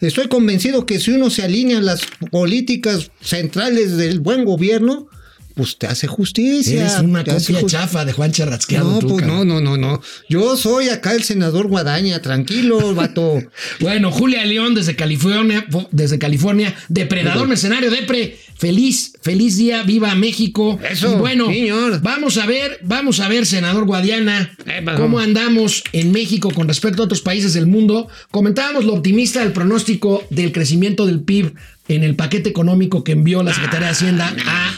estoy 0.00 0.28
convencido 0.28 0.86
que 0.86 1.00
si 1.00 1.10
uno 1.10 1.30
se 1.30 1.42
alinea 1.42 1.80
las 1.80 2.02
políticas 2.30 3.10
centrales 3.20 3.96
del 3.96 4.20
buen 4.20 4.44
gobierno, 4.44 5.08
pues 5.58 5.76
te 5.76 5.86
hace 5.88 6.06
justicia. 6.06 6.80
Eres 6.80 7.00
una 7.00 7.24
copia 7.24 7.66
chafa 7.66 8.04
de 8.04 8.12
Juan 8.12 8.32
Charrasqueado. 8.32 8.92
No, 8.92 8.98
tú, 9.00 9.08
pues 9.08 9.26
no, 9.26 9.32
cabrón. 9.40 9.48
no, 9.48 9.60
no, 9.60 9.76
no. 9.76 10.00
Yo 10.28 10.56
soy 10.56 10.88
acá 10.88 11.12
el 11.14 11.24
senador 11.24 11.66
Guadaña, 11.66 12.22
tranquilo, 12.22 12.94
vato. 12.94 13.42
Bueno, 13.80 14.10
Julia 14.12 14.44
León 14.46 14.74
desde 14.74 14.94
California, 14.96 15.66
desde 15.90 16.18
California, 16.18 16.74
depredador 16.88 17.48
mercenario, 17.48 17.90
depre, 17.90 18.38
feliz, 18.56 19.12
feliz 19.20 19.56
día, 19.56 19.82
viva 19.82 20.14
México. 20.14 20.78
Eso, 20.88 21.12
Y 21.12 21.16
bueno, 21.16 21.46
señor. 21.48 22.00
vamos 22.00 22.38
a 22.38 22.46
ver, 22.46 22.78
vamos 22.84 23.18
a 23.20 23.28
ver, 23.28 23.44
senador 23.44 23.84
Guadiana, 23.84 24.56
Eh, 24.66 24.80
pasó. 24.84 25.02
cómo 25.02 25.18
andamos 25.18 25.82
en 25.92 26.12
México 26.12 26.50
con 26.52 26.68
respecto 26.68 27.02
a 27.02 27.06
otros 27.06 27.20
países 27.20 27.52
del 27.54 27.66
mundo. 27.66 28.08
Comentábamos 28.30 28.84
lo 28.84 28.94
optimista 28.94 29.40
del 29.40 29.52
pronóstico 29.52 30.24
del 30.30 30.52
crecimiento 30.52 31.04
del 31.04 31.20
PIB 31.20 31.54
en 31.88 32.04
el 32.04 32.14
paquete 32.16 32.50
económico 32.50 33.02
que 33.02 33.12
envió 33.12 33.42
la 33.42 33.54
Secretaría 33.54 33.86
de 33.86 33.92
Hacienda 33.92 34.36
a 34.46 34.77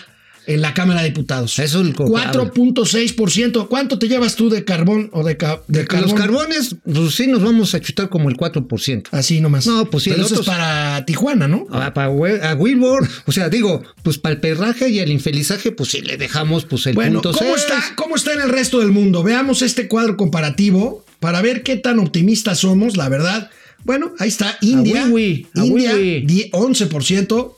en 0.54 0.60
la 0.62 0.74
Cámara 0.74 1.00
de 1.02 1.08
Diputados. 1.08 1.58
Eso 1.58 1.80
es 1.80 1.86
el 1.88 1.94
co- 1.94 2.06
4.6%. 2.06 3.68
¿Cuánto 3.68 3.98
te 3.98 4.08
llevas 4.08 4.36
tú 4.36 4.48
de 4.50 4.64
carbón 4.64 5.10
o 5.12 5.22
de, 5.24 5.36
ca- 5.36 5.62
de 5.68 5.86
Que 5.86 5.96
los 6.00 6.12
carbón? 6.14 6.44
carbones, 6.46 6.76
pues 6.84 7.14
sí 7.14 7.26
nos 7.26 7.42
vamos 7.42 7.74
a 7.74 7.80
chutar 7.80 8.08
como 8.08 8.28
el 8.28 8.36
4%. 8.36 9.08
Así 9.12 9.40
nomás. 9.40 9.66
No, 9.66 9.84
pues 9.86 10.04
sí, 10.04 10.10
Pero 10.10 10.24
eso 10.24 10.34
es 10.34 10.40
otro- 10.40 10.52
para 10.52 11.04
Tijuana, 11.06 11.48
¿no? 11.48 11.66
A, 11.70 11.92
pa- 11.94 12.08
we- 12.08 12.40
a 12.42 12.54
Wilbur, 12.54 13.08
o 13.26 13.32
sea, 13.32 13.48
digo, 13.48 13.82
pues 14.02 14.18
para 14.18 14.34
el 14.34 14.40
perraje 14.40 14.88
y 14.88 14.98
el 14.98 15.10
infelizaje, 15.10 15.72
pues 15.72 15.90
sí 15.90 16.00
le 16.00 16.16
dejamos 16.16 16.64
pues 16.64 16.86
el 16.86 16.94
Bueno, 16.94 17.20
punto 17.22 17.38
¿cómo 17.38 17.54
está, 17.56 17.82
¿cómo 17.96 18.16
está 18.16 18.32
en 18.32 18.40
el 18.42 18.48
resto 18.48 18.80
del 18.80 18.90
mundo? 18.90 19.22
Veamos 19.22 19.62
este 19.62 19.88
cuadro 19.88 20.16
comparativo 20.16 21.04
para 21.20 21.42
ver 21.42 21.62
qué 21.62 21.76
tan 21.76 21.98
optimistas 21.98 22.58
somos, 22.60 22.96
la 22.96 23.08
verdad. 23.08 23.50
Bueno, 23.84 24.12
ahí 24.18 24.28
está 24.28 24.58
India. 24.60 25.04
a 25.04 25.64
India. 25.64 25.94
10 25.94 26.50
11%. 26.52 27.54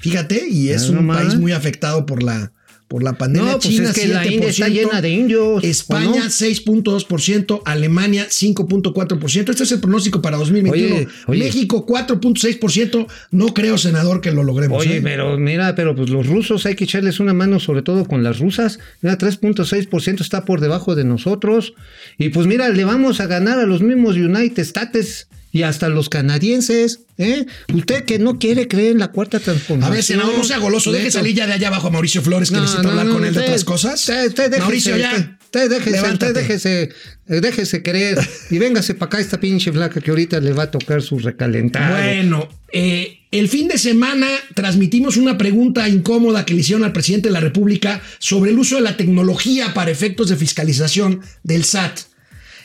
Fíjate, 0.00 0.48
y 0.48 0.70
es 0.70 0.88
un 0.88 1.06
país 1.06 1.36
muy 1.36 1.52
afectado 1.52 2.06
por 2.06 2.22
la, 2.22 2.52
por 2.90 3.04
la 3.04 3.12
pandemia. 3.12 3.52
No, 3.52 3.58
pues 3.58 3.68
China, 3.68 3.90
es 3.90 3.98
que 3.98 4.08
la 4.08 4.26
India 4.26 4.48
está 4.48 4.66
7%, 4.66 4.72
llena 4.72 5.00
de 5.00 5.10
indios. 5.10 5.62
España 5.62 6.10
¿o 6.10 6.14
no? 6.16 6.24
6.2%, 6.24 7.62
Alemania 7.64 8.26
5.4%. 8.28 9.50
Este 9.50 9.62
es 9.62 9.70
el 9.70 9.78
pronóstico 9.80 10.20
para 10.20 10.38
2021. 10.38 10.96
Oye, 10.96 11.08
oye. 11.28 11.44
México 11.44 11.86
4.6%. 11.86 13.06
No 13.30 13.54
creo, 13.54 13.78
senador, 13.78 14.20
que 14.20 14.32
lo 14.32 14.42
logremos. 14.42 14.80
Oye, 14.80 14.96
¿eh? 14.96 15.02
pero 15.02 15.38
mira, 15.38 15.76
pero 15.76 15.94
pues 15.94 16.10
los 16.10 16.26
rusos 16.26 16.66
hay 16.66 16.74
que 16.74 16.82
echarles 16.82 17.20
una 17.20 17.32
mano, 17.32 17.60
sobre 17.60 17.82
todo 17.82 18.06
con 18.06 18.24
las 18.24 18.40
rusas. 18.40 18.80
Mira, 19.02 19.16
3.6% 19.16 20.20
está 20.20 20.44
por 20.44 20.60
debajo 20.60 20.96
de 20.96 21.04
nosotros. 21.04 21.74
Y 22.18 22.30
pues 22.30 22.48
mira, 22.48 22.68
le 22.70 22.84
vamos 22.84 23.20
a 23.20 23.26
ganar 23.26 23.60
a 23.60 23.66
los 23.66 23.82
mismos 23.82 24.16
United 24.16 24.62
States 24.62 25.28
y 25.52 25.62
hasta 25.62 25.88
los 25.88 26.08
canadienses. 26.08 27.00
¿eh? 27.18 27.46
Usted 27.72 28.04
que 28.04 28.18
no 28.18 28.38
quiere 28.38 28.68
creer 28.68 28.92
en 28.92 28.98
la 28.98 29.08
cuarta 29.08 29.40
transformación. 29.40 29.92
A 29.92 29.94
ver, 29.94 30.02
senador, 30.02 30.36
no 30.36 30.44
sea 30.44 30.58
goloso. 30.58 30.92
Deje 30.92 31.10
salir 31.10 31.34
ya 31.34 31.46
de 31.46 31.54
allá 31.54 31.68
abajo 31.68 31.88
a 31.88 31.90
Mauricio 31.90 32.22
Flores, 32.22 32.50
que 32.50 32.56
No, 32.56 32.62
necesita 32.62 32.82
no, 32.84 32.90
hablar 32.90 33.06
no, 33.06 33.14
con 33.14 33.24
él 33.24 33.34
de 33.34 33.40
otras 33.40 33.64
cosas. 33.64 34.06
déjese, 34.06 34.58
Mauricio, 34.58 34.96
ya. 34.96 35.36
Usted 35.52 35.68
déjese, 35.68 36.32
déjese, 36.32 36.82
eh, 37.26 37.40
déjese 37.40 37.82
creer. 37.82 38.18
Y 38.50 38.58
véngase 38.58 38.94
para 38.94 39.06
acá 39.08 39.18
esta 39.20 39.40
pinche 39.40 39.72
flaca 39.72 40.00
que 40.00 40.10
ahorita 40.10 40.38
le 40.38 40.52
va 40.52 40.64
a 40.64 40.70
tocar 40.70 41.02
su 41.02 41.18
recalentado. 41.18 41.96
Bueno, 41.96 42.48
eh, 42.72 43.18
el 43.32 43.48
fin 43.48 43.66
de 43.66 43.76
semana 43.76 44.28
transmitimos 44.54 45.16
una 45.16 45.36
pregunta 45.36 45.88
incómoda 45.88 46.46
que 46.46 46.54
le 46.54 46.60
hicieron 46.60 46.84
al 46.84 46.92
presidente 46.92 47.30
de 47.30 47.32
la 47.32 47.40
República 47.40 48.00
sobre 48.20 48.52
el 48.52 48.58
uso 48.60 48.76
de 48.76 48.82
la 48.82 48.96
tecnología 48.96 49.74
para 49.74 49.90
efectos 49.90 50.28
de 50.28 50.36
fiscalización 50.36 51.20
del 51.42 51.64
SAT. 51.64 51.98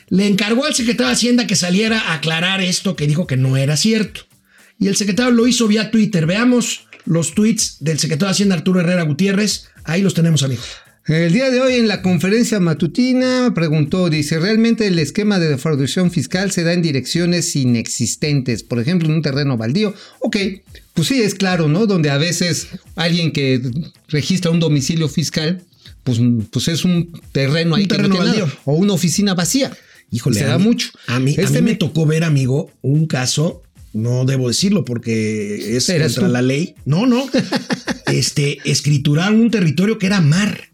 Le 0.08 0.26
encargó 0.26 0.64
al 0.64 0.74
secretario 0.74 1.08
de 1.08 1.14
Hacienda 1.14 1.46
que 1.46 1.56
saliera 1.56 1.98
a 2.00 2.14
aclarar 2.14 2.60
esto 2.60 2.96
que 2.96 3.06
dijo 3.06 3.26
que 3.26 3.36
no 3.36 3.56
era 3.56 3.76
cierto. 3.76 4.22
Y 4.78 4.88
el 4.88 4.96
secretario 4.96 5.32
lo 5.32 5.46
hizo 5.46 5.66
vía 5.68 5.90
Twitter. 5.90 6.26
Veamos 6.26 6.86
los 7.06 7.34
tweets 7.34 7.78
del 7.80 7.98
secretario 7.98 8.28
de 8.28 8.32
Hacienda 8.32 8.54
Arturo 8.56 8.80
Herrera 8.80 9.02
Gutiérrez. 9.02 9.68
Ahí 9.84 10.02
los 10.02 10.14
tenemos, 10.14 10.42
amigos. 10.42 10.66
El 11.06 11.32
día 11.32 11.50
de 11.50 11.60
hoy 11.60 11.74
en 11.76 11.86
la 11.86 12.02
conferencia 12.02 12.58
matutina 12.58 13.52
preguntó, 13.54 14.10
dice, 14.10 14.40
¿realmente 14.40 14.88
el 14.88 14.98
esquema 14.98 15.38
de 15.38 15.48
defraudación 15.48 16.10
fiscal 16.10 16.50
se 16.50 16.64
da 16.64 16.72
en 16.72 16.82
direcciones 16.82 17.54
inexistentes? 17.54 18.64
Por 18.64 18.80
ejemplo, 18.80 19.08
en 19.08 19.14
un 19.14 19.22
terreno 19.22 19.56
baldío. 19.56 19.94
Ok, 20.18 20.36
pues 20.94 21.06
sí, 21.06 21.22
es 21.22 21.36
claro, 21.36 21.68
¿no? 21.68 21.86
Donde 21.86 22.10
a 22.10 22.18
veces 22.18 22.68
alguien 22.96 23.30
que 23.30 23.60
registra 24.08 24.50
un 24.50 24.58
domicilio 24.58 25.08
fiscal, 25.08 25.62
pues, 26.02 26.18
pues 26.50 26.66
es 26.66 26.84
un 26.84 27.12
terreno 27.30 27.76
ahí 27.76 27.82
Un 27.84 27.88
que 27.88 27.94
no 27.98 28.02
terreno 28.02 28.14
tiene 28.16 28.30
nada, 28.30 28.40
baldío. 28.40 28.58
o 28.64 28.74
una 28.74 28.92
oficina 28.94 29.34
vacía. 29.34 29.70
Híjole, 30.10 30.38
se 30.38 30.44
a 30.44 30.48
da 30.48 30.58
mí- 30.58 30.64
mucho. 30.64 30.88
A 31.06 31.18
mí, 31.20 31.34
a 31.36 31.42
Este 31.42 31.60
mí 31.60 31.70
me 31.70 31.74
tocó 31.76 32.06
ver, 32.06 32.24
amigo, 32.24 32.70
un 32.82 33.06
caso, 33.06 33.62
no 33.92 34.24
debo 34.24 34.48
decirlo 34.48 34.84
porque 34.84 35.76
es 35.76 35.88
¿Eras 35.88 36.12
contra 36.14 36.28
tú? 36.28 36.32
la 36.32 36.42
ley. 36.42 36.74
No, 36.84 37.06
no. 37.06 37.26
este, 38.12 38.58
escriturar 38.64 39.32
un 39.32 39.50
territorio 39.50 39.98
que 39.98 40.06
era 40.06 40.20
mar. 40.20 40.68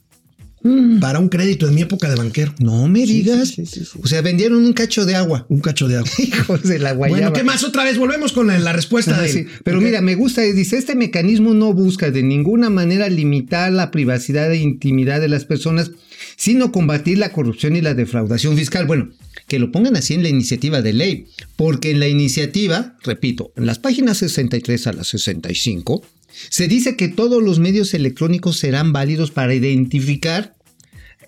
Para 1.00 1.18
un 1.18 1.28
crédito 1.28 1.68
en 1.68 1.74
mi 1.74 1.82
época 1.82 2.08
de 2.08 2.16
banquero. 2.16 2.54
No 2.58 2.88
me 2.88 3.04
digas. 3.04 3.48
sí, 3.48 3.66
sí, 3.66 3.84
sí. 3.84 3.98
O 4.02 4.06
sea, 4.06 4.22
vendieron 4.22 4.64
un 4.64 4.72
cacho 4.72 5.04
de 5.04 5.16
agua. 5.16 5.46
Un 5.48 5.60
cacho 5.60 5.88
de 5.88 5.96
agua. 5.96 6.10
Hijos 6.18 6.62
de 6.62 6.78
la 6.78 6.92
guayaba. 6.92 7.20
Bueno, 7.20 7.32
¿qué 7.32 7.44
más? 7.44 7.64
Otra 7.64 7.84
vez 7.84 7.98
volvemos 7.98 8.32
con 8.32 8.46
la, 8.46 8.58
la 8.58 8.72
respuesta 8.72 9.12
Ajá, 9.12 9.22
de 9.22 9.28
sí. 9.28 9.46
Pero 9.64 9.80
mira, 9.80 10.00
me 10.00 10.14
gusta, 10.14 10.42
dice, 10.42 10.76
este 10.76 10.94
mecanismo 10.94 11.54
no 11.54 11.72
busca 11.72 12.10
de 12.10 12.22
ninguna 12.22 12.70
manera 12.70 13.08
limitar 13.08 13.72
la 13.72 13.90
privacidad 13.90 14.52
e 14.52 14.56
intimidad 14.56 15.20
de 15.20 15.28
las 15.28 15.44
personas, 15.44 15.90
sino 16.36 16.72
combatir 16.72 17.18
la 17.18 17.32
corrupción 17.32 17.76
y 17.76 17.80
la 17.80 17.94
defraudación 17.94 18.56
fiscal. 18.56 18.86
Bueno, 18.86 19.10
que 19.48 19.58
lo 19.58 19.72
pongan 19.72 19.96
así 19.96 20.14
en 20.14 20.22
la 20.22 20.28
iniciativa 20.28 20.82
de 20.82 20.92
ley, 20.92 21.26
porque 21.56 21.90
en 21.90 22.00
la 22.00 22.08
iniciativa, 22.08 22.96
repito, 23.02 23.52
en 23.56 23.66
las 23.66 23.78
páginas 23.78 24.18
63 24.18 24.86
a 24.86 24.92
las 24.92 25.08
65, 25.08 26.02
se 26.48 26.68
dice 26.68 26.96
que 26.96 27.08
todos 27.08 27.42
los 27.42 27.58
medios 27.58 27.94
electrónicos 27.94 28.58
serán 28.58 28.92
válidos 28.92 29.30
para 29.30 29.54
identificar 29.54 30.54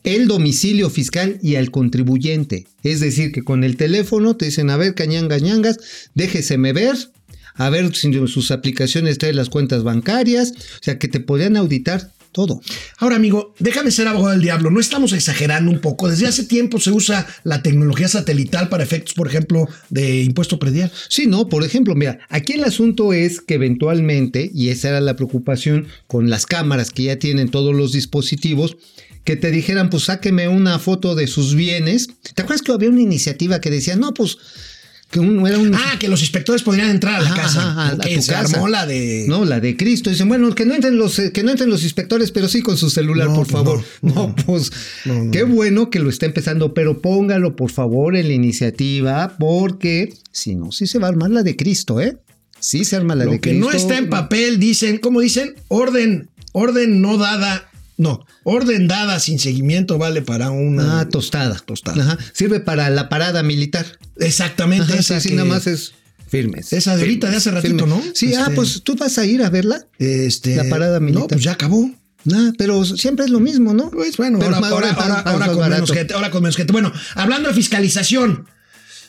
el 0.05 0.29
domicilio 0.29 0.91
fiscal 0.91 1.39
y 1.43 1.57
al 1.57 1.71
contribuyente. 1.71 2.67
Es 2.83 3.01
decir, 3.01 3.33
que 3.33 3.43
con 3.43 3.65
el 3.65 3.77
teléfono 3.77 4.37
te 4.37 4.47
dicen, 4.47 4.71
a 4.71 4.77
ver, 4.77 4.95
cañangas, 4.95 5.43
ñangas, 5.43 5.79
déjeseme 6.15 6.73
ver, 6.73 6.97
a 7.55 7.71
ver 7.71 7.95
si 7.95 8.13
sus 8.27 8.51
aplicaciones 8.51 9.19
traen 9.19 9.37
las 9.37 9.49
cuentas 9.49 9.83
bancarias, 9.83 10.53
o 10.53 10.83
sea, 10.83 10.99
que 10.99 11.09
te 11.09 11.21
podrían 11.21 11.57
auditar 11.57 12.13
todo. 12.35 12.61
Ahora, 12.99 13.17
amigo, 13.17 13.55
déjame 13.61 13.91
ser 13.91 14.09
abogado 14.09 14.33
del 14.33 14.43
diablo. 14.43 14.71
No 14.71 14.81
estamos 14.81 15.15
exagerando 15.15 15.71
un 15.71 15.81
poco. 15.81 16.11
Desde 16.11 16.27
hace 16.27 16.45
tiempo 16.45 16.79
se 16.81 16.91
usa 16.91 17.27
la 17.45 17.63
tecnología 17.63 18.09
satelital 18.09 18.69
para 18.69 18.83
efectos, 18.83 19.15
por 19.15 19.29
ejemplo, 19.29 19.67
de 19.89 20.23
impuesto 20.23 20.59
predial. 20.59 20.93
Sí, 21.09 21.27
no, 21.27 21.49
por 21.49 21.65
ejemplo, 21.65 21.95
mira, 21.95 22.19
aquí 22.29 22.55
el 22.55 22.65
asunto 22.65 23.15
es 23.15 23.41
que 23.41 23.55
eventualmente, 23.55 24.51
y 24.53 24.69
esa 24.69 24.91
era 24.91 25.01
la 25.01 25.17
preocupación 25.17 25.87
con 26.09 26.29
las 26.29 26.45
cámaras 26.45 26.91
que 26.91 27.05
ya 27.05 27.19
tienen 27.19 27.51
todos 27.51 27.75
los 27.75 27.93
dispositivos, 27.93 28.77
que 29.23 29.37
te 29.37 29.51
dijeran, 29.51 29.89
pues 29.89 30.05
sáqueme 30.05 30.49
una 30.49 30.79
foto 30.79 31.15
de 31.15 31.29
sus 31.29 31.55
bienes. 31.55 32.09
¿Te 32.35 32.43
acuerdas 32.43 32.63
que 32.63 32.73
había 32.73 32.91
una 32.91 33.01
iniciativa 33.01 33.61
que 33.61 33.71
decía, 33.71 33.97
no, 33.97 34.13
pues 34.13 34.37
que 35.15 35.21
un, 35.21 35.47
era 35.47 35.59
un... 35.59 35.73
Ah, 35.75 35.97
que 35.99 36.09
los 36.09 36.21
inspectores 36.21 36.63
podrían 36.63 36.91
entrar 36.91 37.15
a 37.15 37.23
la 37.23 37.31
Ajá, 37.31 37.43
casa. 37.43 37.71
ajá, 37.71 37.89
a 37.93 37.99
que 37.99 38.17
tu 38.17 38.23
se 38.23 38.33
casa. 38.33 38.57
armó 38.57 38.69
la 38.69 38.85
de. 38.85 39.27
No, 39.29 39.45
la 39.45 39.61
de 39.61 39.77
Cristo. 39.77 40.11
Dicen, 40.11 40.27
bueno, 40.29 40.53
que 40.55 40.67
no 40.67 40.75
entren 40.75 40.99
los, 40.99 41.19
eh, 41.21 41.31
que 41.33 41.43
no 41.45 41.53
entren 41.53 41.71
los 41.71 41.85
inspectores, 41.85 42.33
pero 42.33 42.49
sí 42.49 42.61
con 42.63 42.77
su 42.77 42.91
celular, 42.91 43.29
No, 43.29 43.35
por 43.37 43.47
pues 43.47 43.53
favor. 43.53 43.83
no, 44.03 44.15
No, 44.15 44.27
no. 44.29 44.37
pues 44.45 44.73
qué 45.33 45.45
bueno 45.45 45.89
que 45.89 46.01
lo 46.01 46.11
está 46.11 46.27
empezando, 46.27 46.75
pero 46.75 47.01
póngalo 47.01 47.55
por 47.57 47.71
favor 47.71 48.17
en 48.17 48.27
la 48.29 48.35
iniciativa, 48.35 49.37
porque 49.39 50.13
si 50.33 50.57
no, 50.57 50.73
sí 50.73 50.87
se 50.89 50.99
va 50.99 51.07
a 51.07 51.11
armar 51.11 51.31
la 51.31 51.43
de 51.45 51.55
Cristo, 51.57 52.01
¿eh? 52.01 52.19
Sí 52.59 52.85
se 52.85 52.97
arma 52.97 53.15
la 53.15 53.25
Lo 53.27 53.31
de 53.33 53.41
que 53.41 53.51
Cristo. 53.51 53.67
no 53.71 53.73
está 53.73 53.97
en 53.99 54.09
papel, 54.11 54.59
dicen, 54.59 54.99
¿cómo 54.99 55.21
dicen? 55.21 55.55
Orden, 55.69 56.29
orden 56.53 57.01
no 57.03 57.19
dada. 57.19 57.69
No, 57.97 58.27
orden 58.43 58.89
dada 58.89 59.21
sin 59.21 59.39
seguimiento 59.39 59.99
vale 59.99 60.21
para 60.23 60.51
una. 60.51 61.01
Ah, 61.01 61.09
tostada. 61.09 61.57
Tostada. 61.65 62.03
Ajá. 62.03 62.19
Sirve 62.33 62.61
para 62.61 62.91
la 62.91 63.09
parada 63.09 63.43
militar. 63.43 63.87
Exactamente. 64.19 64.85
Ajá, 64.93 65.01
esa 65.01 65.21
sí, 65.21 65.29
que- 65.31 65.35
nada 65.37 65.49
más 65.49 65.67
es 65.67 65.93
firmes. 66.29 66.73
Esa 66.73 66.97
de 66.97 67.03
ahorita, 67.03 67.31
de 67.31 67.37
hace 67.37 67.51
ratito, 67.53 67.87
¿no? 67.87 68.03
Sí, 68.15 68.35
ah, 68.35 68.41
Este- 68.43 68.55
pues 68.57 68.83
tú 68.83 68.97
vas 68.97 69.17
a 69.19 69.25
ir 69.27 69.43
a 69.43 69.51
verla. 69.51 69.87
Este, 69.99 70.57
La 70.57 70.65
parada 70.69 70.99
militar. 70.99 71.23
No, 71.23 71.29
pues 71.29 71.43
ya 71.43 71.53
acabó. 71.53 71.91
Ah, 72.33 72.53
pero 72.59 72.85
siempre 72.85 73.27
es 73.27 73.31
lo 73.31 73.39
mismo, 73.39 73.75
¿no? 73.75 73.91
Pues 73.91 74.17
bueno, 74.17 74.39
ahora, 74.43 74.57
ahora, 74.59 75.21
ahora- 75.21 75.47
con 75.53 75.69
menos 75.71 75.93
gente, 75.93 76.15
ahora 76.15 76.31
con 76.31 76.43
menos 76.43 76.57
gente. 76.57 76.73
Bueno, 76.73 76.91
hablando 77.15 77.49
de 77.51 77.55
fiscalización, 77.55 78.47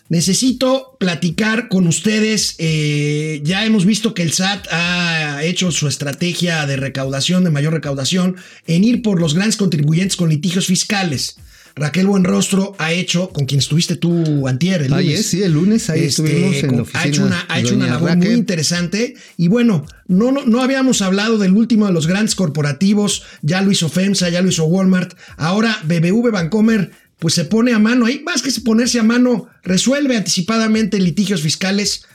necesito 0.10 0.96
platicar 1.00 1.68
con 1.68 1.88
ustedes. 1.88 2.56
eh, 2.58 3.42
ya 3.44 3.66
hemos 3.66 3.86
visto 3.86 4.14
que 4.14 4.24
el 4.24 4.32
SAT 4.34 4.68
ha 4.72 5.44
hecho 5.44 5.72
su 5.72 5.88
estrategia 5.88 6.66
de 6.66 6.78
recaudación, 6.78 7.44
de 7.44 7.52
mayor 7.52 7.74
recaudación, 7.74 8.36
en 8.68 8.84
ir 8.84 9.02
por 9.02 9.20
los 9.20 9.34
grandes 9.34 9.58
contribuyentes 9.58 10.16
con 10.16 10.30
litigios 10.30 10.68
fiscales. 10.68 11.38
Raquel 11.78 12.08
Buenrostro 12.08 12.74
ha 12.80 12.94
hecho, 12.94 13.30
con 13.32 13.46
quien 13.46 13.60
estuviste 13.60 13.98
tú 13.98 14.48
antier, 14.48 14.82
el 14.84 14.94
Ahí 14.94 15.08
lunes, 15.08 15.20
es, 15.20 15.26
sí, 15.26 15.44
el 15.44 15.52
lunes 15.52 15.90
ahí 15.90 16.06
este, 16.06 16.24
estuvimos 16.24 16.56
en 16.56 16.68
con- 16.68 16.76
la 16.78 16.82
oficina. 16.84 17.02
Ha 17.04 17.08
hecho 17.10 17.26
una, 17.26 17.46
ha 17.50 17.56
de 17.56 17.62
hecho 17.62 17.76
una 17.76 17.86
doña 17.88 17.96
labor 18.00 18.18
muy 18.18 18.28
interesante. 18.34 19.16
Y 19.36 19.50
bueno, 19.50 19.86
no, 20.08 20.32
no, 20.32 20.46
no 20.46 20.64
habíamos 20.64 21.02
hablado 21.02 21.38
del 21.38 21.52
último 21.52 21.86
de 21.88 21.92
los 21.92 22.08
grandes 22.08 22.36
corporativos. 22.36 23.24
Ya 23.42 23.62
lo 23.62 23.72
hizo 23.74 23.90
FEMSA, 23.90 24.30
ya 24.30 24.42
lo 24.42 24.48
hizo 24.48 24.64
Walmart. 24.64 25.18
Ahora 25.36 25.78
BBV 25.84 26.32
Bancomer, 26.32 26.92
pues 27.20 27.34
se 27.34 27.46
pone 27.46 27.74
a 27.74 27.80
mano 27.80 28.06
ahí. 28.06 28.22
Más 28.24 28.42
que 28.42 28.52
ponerse 28.62 29.00
a 29.00 29.04
mano, 29.04 29.48
resuelve 29.64 30.18
anticipadamente 30.18 31.00
litigios 31.00 31.42
fiscales. 31.42 32.06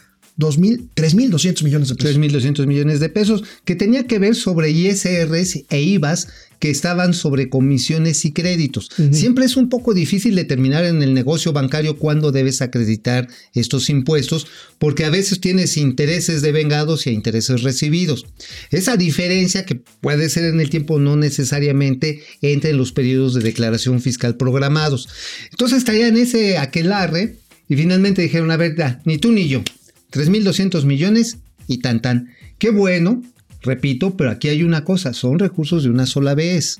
2.000, 0.41 0.89
3.200 0.95 1.63
millones 1.63 1.89
de 1.89 1.95
pesos. 1.95 2.17
3.200 2.17 2.65
millones 2.65 2.99
de 2.99 3.09
pesos, 3.09 3.43
que 3.63 3.75
tenía 3.75 4.07
que 4.07 4.19
ver 4.19 4.35
sobre 4.35 4.71
ISRs 4.71 5.63
e 5.69 5.81
IVAs 5.81 6.27
que 6.61 6.69
estaban 6.69 7.15
sobre 7.15 7.49
comisiones 7.49 8.23
y 8.23 8.33
créditos. 8.33 8.91
Siempre 9.11 9.45
es 9.45 9.57
un 9.57 9.67
poco 9.67 9.95
difícil 9.95 10.35
determinar 10.35 10.85
en 10.85 11.01
el 11.01 11.15
negocio 11.15 11.53
bancario 11.53 11.97
cuándo 11.97 12.31
debes 12.31 12.61
acreditar 12.61 13.27
estos 13.55 13.89
impuestos, 13.89 14.45
porque 14.77 15.03
a 15.03 15.09
veces 15.09 15.41
tienes 15.41 15.75
intereses 15.75 16.43
devengados 16.43 17.07
y 17.07 17.09
intereses 17.09 17.63
recibidos. 17.63 18.27
Esa 18.69 18.95
diferencia 18.95 19.65
que 19.65 19.73
puede 20.01 20.29
ser 20.29 20.45
en 20.45 20.59
el 20.59 20.69
tiempo 20.69 20.99
no 20.99 21.15
necesariamente 21.15 22.21
entre 22.43 22.73
los 22.73 22.91
periodos 22.91 23.33
de 23.33 23.41
declaración 23.41 23.99
fiscal 23.99 24.37
programados. 24.37 25.09
Entonces 25.49 25.83
traían 25.83 26.15
ese 26.15 26.59
aquelarre 26.59 27.37
y 27.69 27.75
finalmente 27.75 28.21
dijeron, 28.21 28.51
a 28.51 28.57
ver, 28.57 28.75
ya, 28.77 29.01
ni 29.03 29.17
tú 29.17 29.31
ni 29.31 29.47
yo. 29.47 29.63
3.200 30.11 30.83
millones 30.83 31.37
y 31.67 31.77
tan 31.79 32.01
tan. 32.01 32.29
Qué 32.57 32.69
bueno, 32.69 33.21
repito, 33.61 34.15
pero 34.17 34.31
aquí 34.31 34.49
hay 34.49 34.63
una 34.63 34.83
cosa, 34.83 35.13
son 35.13 35.39
recursos 35.39 35.83
de 35.83 35.89
una 35.89 36.05
sola 36.05 36.35
vez. 36.35 36.77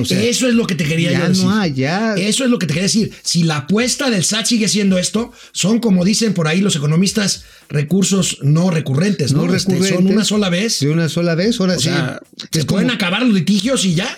O 0.00 0.04
sea, 0.04 0.20
Eso 0.20 0.48
es 0.48 0.54
lo 0.54 0.66
que 0.66 0.74
te 0.74 0.82
quería 0.84 1.12
ya 1.12 1.20
yo 1.20 1.28
decir. 1.28 1.44
no 1.44 1.54
hay, 1.60 1.72
ya. 1.74 2.14
Eso 2.16 2.42
es 2.42 2.50
lo 2.50 2.58
que 2.58 2.66
te 2.66 2.74
quería 2.74 2.88
decir. 2.88 3.12
Si 3.22 3.44
la 3.44 3.58
apuesta 3.58 4.10
del 4.10 4.24
SAT 4.24 4.44
sigue 4.46 4.66
siendo 4.66 4.98
esto, 4.98 5.30
son 5.52 5.78
como 5.78 6.04
dicen 6.04 6.34
por 6.34 6.48
ahí 6.48 6.60
los 6.60 6.74
economistas, 6.74 7.44
recursos 7.68 8.38
no 8.42 8.72
recurrentes, 8.72 9.32
¿no? 9.32 9.46
No 9.46 9.54
Este, 9.54 9.70
son 9.76 9.82
recurrentes. 9.82 10.12
una 10.12 10.24
sola 10.24 10.48
vez. 10.48 10.80
de 10.80 10.88
una 10.90 11.08
sola 11.08 11.36
vez, 11.36 11.60
ahora 11.60 11.74
O 11.76 11.78
sí. 11.78 11.84
sea, 11.84 12.20
se 12.50 12.64
pueden 12.64 12.90
acabar 12.90 13.22
los 13.24 13.32
litigios 13.32 13.84
y 13.84 13.94
ya. 13.94 14.08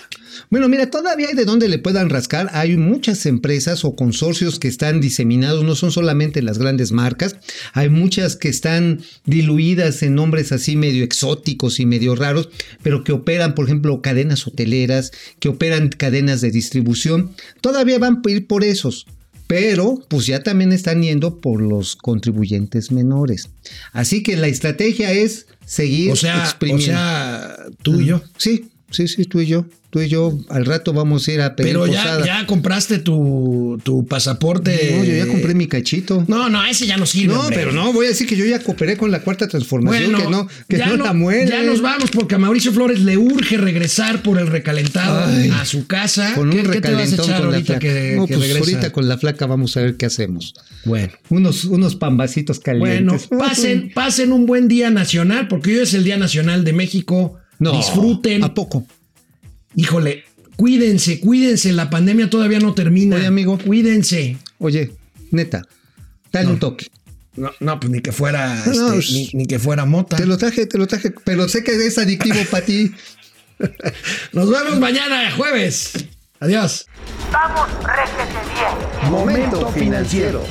Bueno, 0.49 0.69
mira, 0.69 0.89
todavía 0.89 1.27
hay 1.29 1.35
de 1.35 1.45
dónde 1.45 1.67
le 1.67 1.79
puedan 1.79 2.09
rascar. 2.09 2.49
Hay 2.53 2.77
muchas 2.77 3.25
empresas 3.25 3.85
o 3.85 3.95
consorcios 3.95 4.59
que 4.59 4.67
están 4.67 5.01
diseminados, 5.01 5.63
no 5.63 5.75
son 5.75 5.91
solamente 5.91 6.41
las 6.41 6.57
grandes 6.57 6.91
marcas, 6.91 7.35
hay 7.73 7.89
muchas 7.89 8.35
que 8.35 8.49
están 8.49 9.01
diluidas 9.25 10.03
en 10.03 10.15
nombres 10.15 10.51
así 10.51 10.75
medio 10.75 11.03
exóticos 11.03 11.79
y 11.79 11.85
medio 11.85 12.15
raros, 12.15 12.49
pero 12.83 13.03
que 13.03 13.11
operan, 13.11 13.55
por 13.55 13.65
ejemplo, 13.65 14.01
cadenas 14.01 14.45
hoteleras, 14.47 15.11
que 15.39 15.49
operan 15.49 15.89
cadenas 15.89 16.41
de 16.41 16.51
distribución. 16.51 17.31
Todavía 17.61 17.99
van 17.99 18.21
a 18.25 18.29
ir 18.31 18.47
por 18.47 18.63
esos. 18.63 19.05
Pero, 19.47 19.99
pues 20.09 20.27
ya 20.27 20.43
también 20.43 20.71
están 20.71 21.01
yendo 21.01 21.39
por 21.39 21.59
los 21.59 21.95
contribuyentes 21.95 22.91
menores. 22.91 23.49
Así 23.93 24.21
que 24.21 24.37
la 24.37 24.47
estrategia 24.47 25.11
es 25.11 25.47
seguir 25.65 26.11
O 26.11 26.15
sea, 26.15 26.37
o 26.37 26.43
exprimiendo. 26.43 26.85
sea, 26.85 27.57
tú 27.81 27.99
y 27.99 28.05
yo. 28.05 28.21
Sí, 28.37 28.69
sí, 28.91 29.07
sí, 29.07 29.25
tú 29.25 29.39
y 29.41 29.45
yo. 29.47 29.65
Tú 29.91 29.99
y 30.01 30.07
yo 30.07 30.37
al 30.49 30.67
rato 30.67 30.93
vamos 30.93 31.27
a 31.27 31.31
ir 31.31 31.41
a 31.41 31.55
pedir 31.55 31.71
Pero 31.71 31.87
ya, 31.87 32.03
posada. 32.03 32.23
ya 32.23 32.45
compraste 32.45 32.99
tu, 32.99 33.79
tu 33.83 34.05
pasaporte. 34.05 34.95
No, 34.99 35.03
yo 35.03 35.15
ya 35.15 35.25
compré 35.25 35.55
mi 35.55 35.65
cachito. 35.67 36.25
No, 36.27 36.47
no, 36.47 36.63
ese 36.63 36.85
ya 36.85 36.95
no 36.95 37.07
sirve. 37.07 37.33
No, 37.33 37.39
hombre. 37.41 37.55
pero 37.55 37.71
no, 37.71 37.91
voy 37.91 38.05
a 38.05 38.09
decir 38.09 38.27
que 38.27 38.35
yo 38.37 38.45
ya 38.45 38.59
cooperé 38.59 38.97
con 38.97 39.09
la 39.09 39.21
cuarta 39.21 39.47
transformación, 39.47 40.11
Bueno, 40.11 40.25
que 40.25 40.31
no, 40.31 40.47
que 40.67 40.77
ya, 40.77 40.95
no, 40.95 41.05
la 41.05 41.13
muere. 41.13 41.49
ya 41.49 41.63
nos 41.63 41.81
vamos 41.81 42.11
porque 42.11 42.35
a 42.35 42.37
Mauricio 42.37 42.71
Flores 42.71 42.99
le 42.99 43.17
urge 43.17 43.57
regresar 43.57 44.21
por 44.21 44.37
el 44.37 44.45
recalentado 44.45 45.25
Ay, 45.25 45.49
a 45.49 45.65
su 45.65 45.87
casa. 45.87 46.35
Con 46.35 46.49
un 46.49 46.55
¿Qué, 46.57 46.69
qué 46.69 46.81
te 46.81 46.91
vas 46.93 47.11
a 47.11 47.15
echar 47.15 47.25
con 47.25 47.49
la 47.49 47.57
ahorita 47.57 47.65
flaca. 47.65 47.79
que, 47.79 48.13
no, 48.15 48.27
que 48.27 48.35
pues 48.35 48.47
regresa? 48.47 48.59
ahorita 48.75 48.91
con 48.91 49.07
la 49.09 49.17
flaca 49.17 49.47
vamos 49.47 49.75
a 49.75 49.81
ver 49.81 49.97
qué 49.97 50.05
hacemos. 50.05 50.53
Bueno. 50.85 51.13
Unos, 51.29 51.65
unos 51.65 51.95
pambacitos 51.95 52.61
Bueno, 52.63 53.13
calientes. 53.13 53.27
pasen, 53.27 53.91
pasen 53.95 54.31
un 54.33 54.45
buen 54.45 54.67
día 54.67 54.91
nacional, 54.91 55.47
porque 55.47 55.71
hoy 55.71 55.79
es 55.79 55.95
el 55.95 56.03
Día 56.03 56.17
Nacional 56.17 56.63
de 56.63 56.73
México. 56.73 57.37
No, 57.59 57.71
Disfruten. 57.73 58.43
¿A 58.43 58.53
poco? 58.53 58.85
Híjole, 59.75 60.23
cuídense, 60.55 61.19
cuídense. 61.19 61.71
La 61.73 61.89
pandemia 61.89 62.29
todavía 62.29 62.59
no 62.59 62.73
termina. 62.73 63.17
Oye, 63.17 63.27
amigo. 63.27 63.57
Cuídense. 63.57 64.37
Oye, 64.59 64.93
neta, 65.31 65.61
dale 66.31 66.49
un 66.49 66.59
toque. 66.59 66.87
No, 67.35 67.51
no, 67.59 67.79
pues 67.79 67.91
ni 67.91 68.01
que 68.01 68.11
fuera, 68.11 68.55
No, 68.65 68.71
este, 68.71 68.93
pues, 68.93 69.11
ni, 69.11 69.29
ni 69.33 69.45
que 69.45 69.59
fuera 69.59 69.85
mota. 69.85 70.17
Te 70.17 70.25
lo 70.25 70.37
traje, 70.37 70.65
te 70.65 70.77
lo 70.77 70.87
traje, 70.87 71.11
pero 71.23 71.47
sé 71.47 71.63
que 71.63 71.71
es 71.71 71.97
adictivo 71.97 72.39
para 72.49 72.65
ti. 72.65 72.91
Nos 74.33 74.49
vemos 74.49 74.79
mañana, 74.79 75.31
jueves. 75.31 75.93
Adiós. 76.39 76.85
Vamos, 77.31 77.69
réjete 77.83 78.39
bien. 78.53 79.11
Momento 79.11 79.71
financiero. 79.71 80.45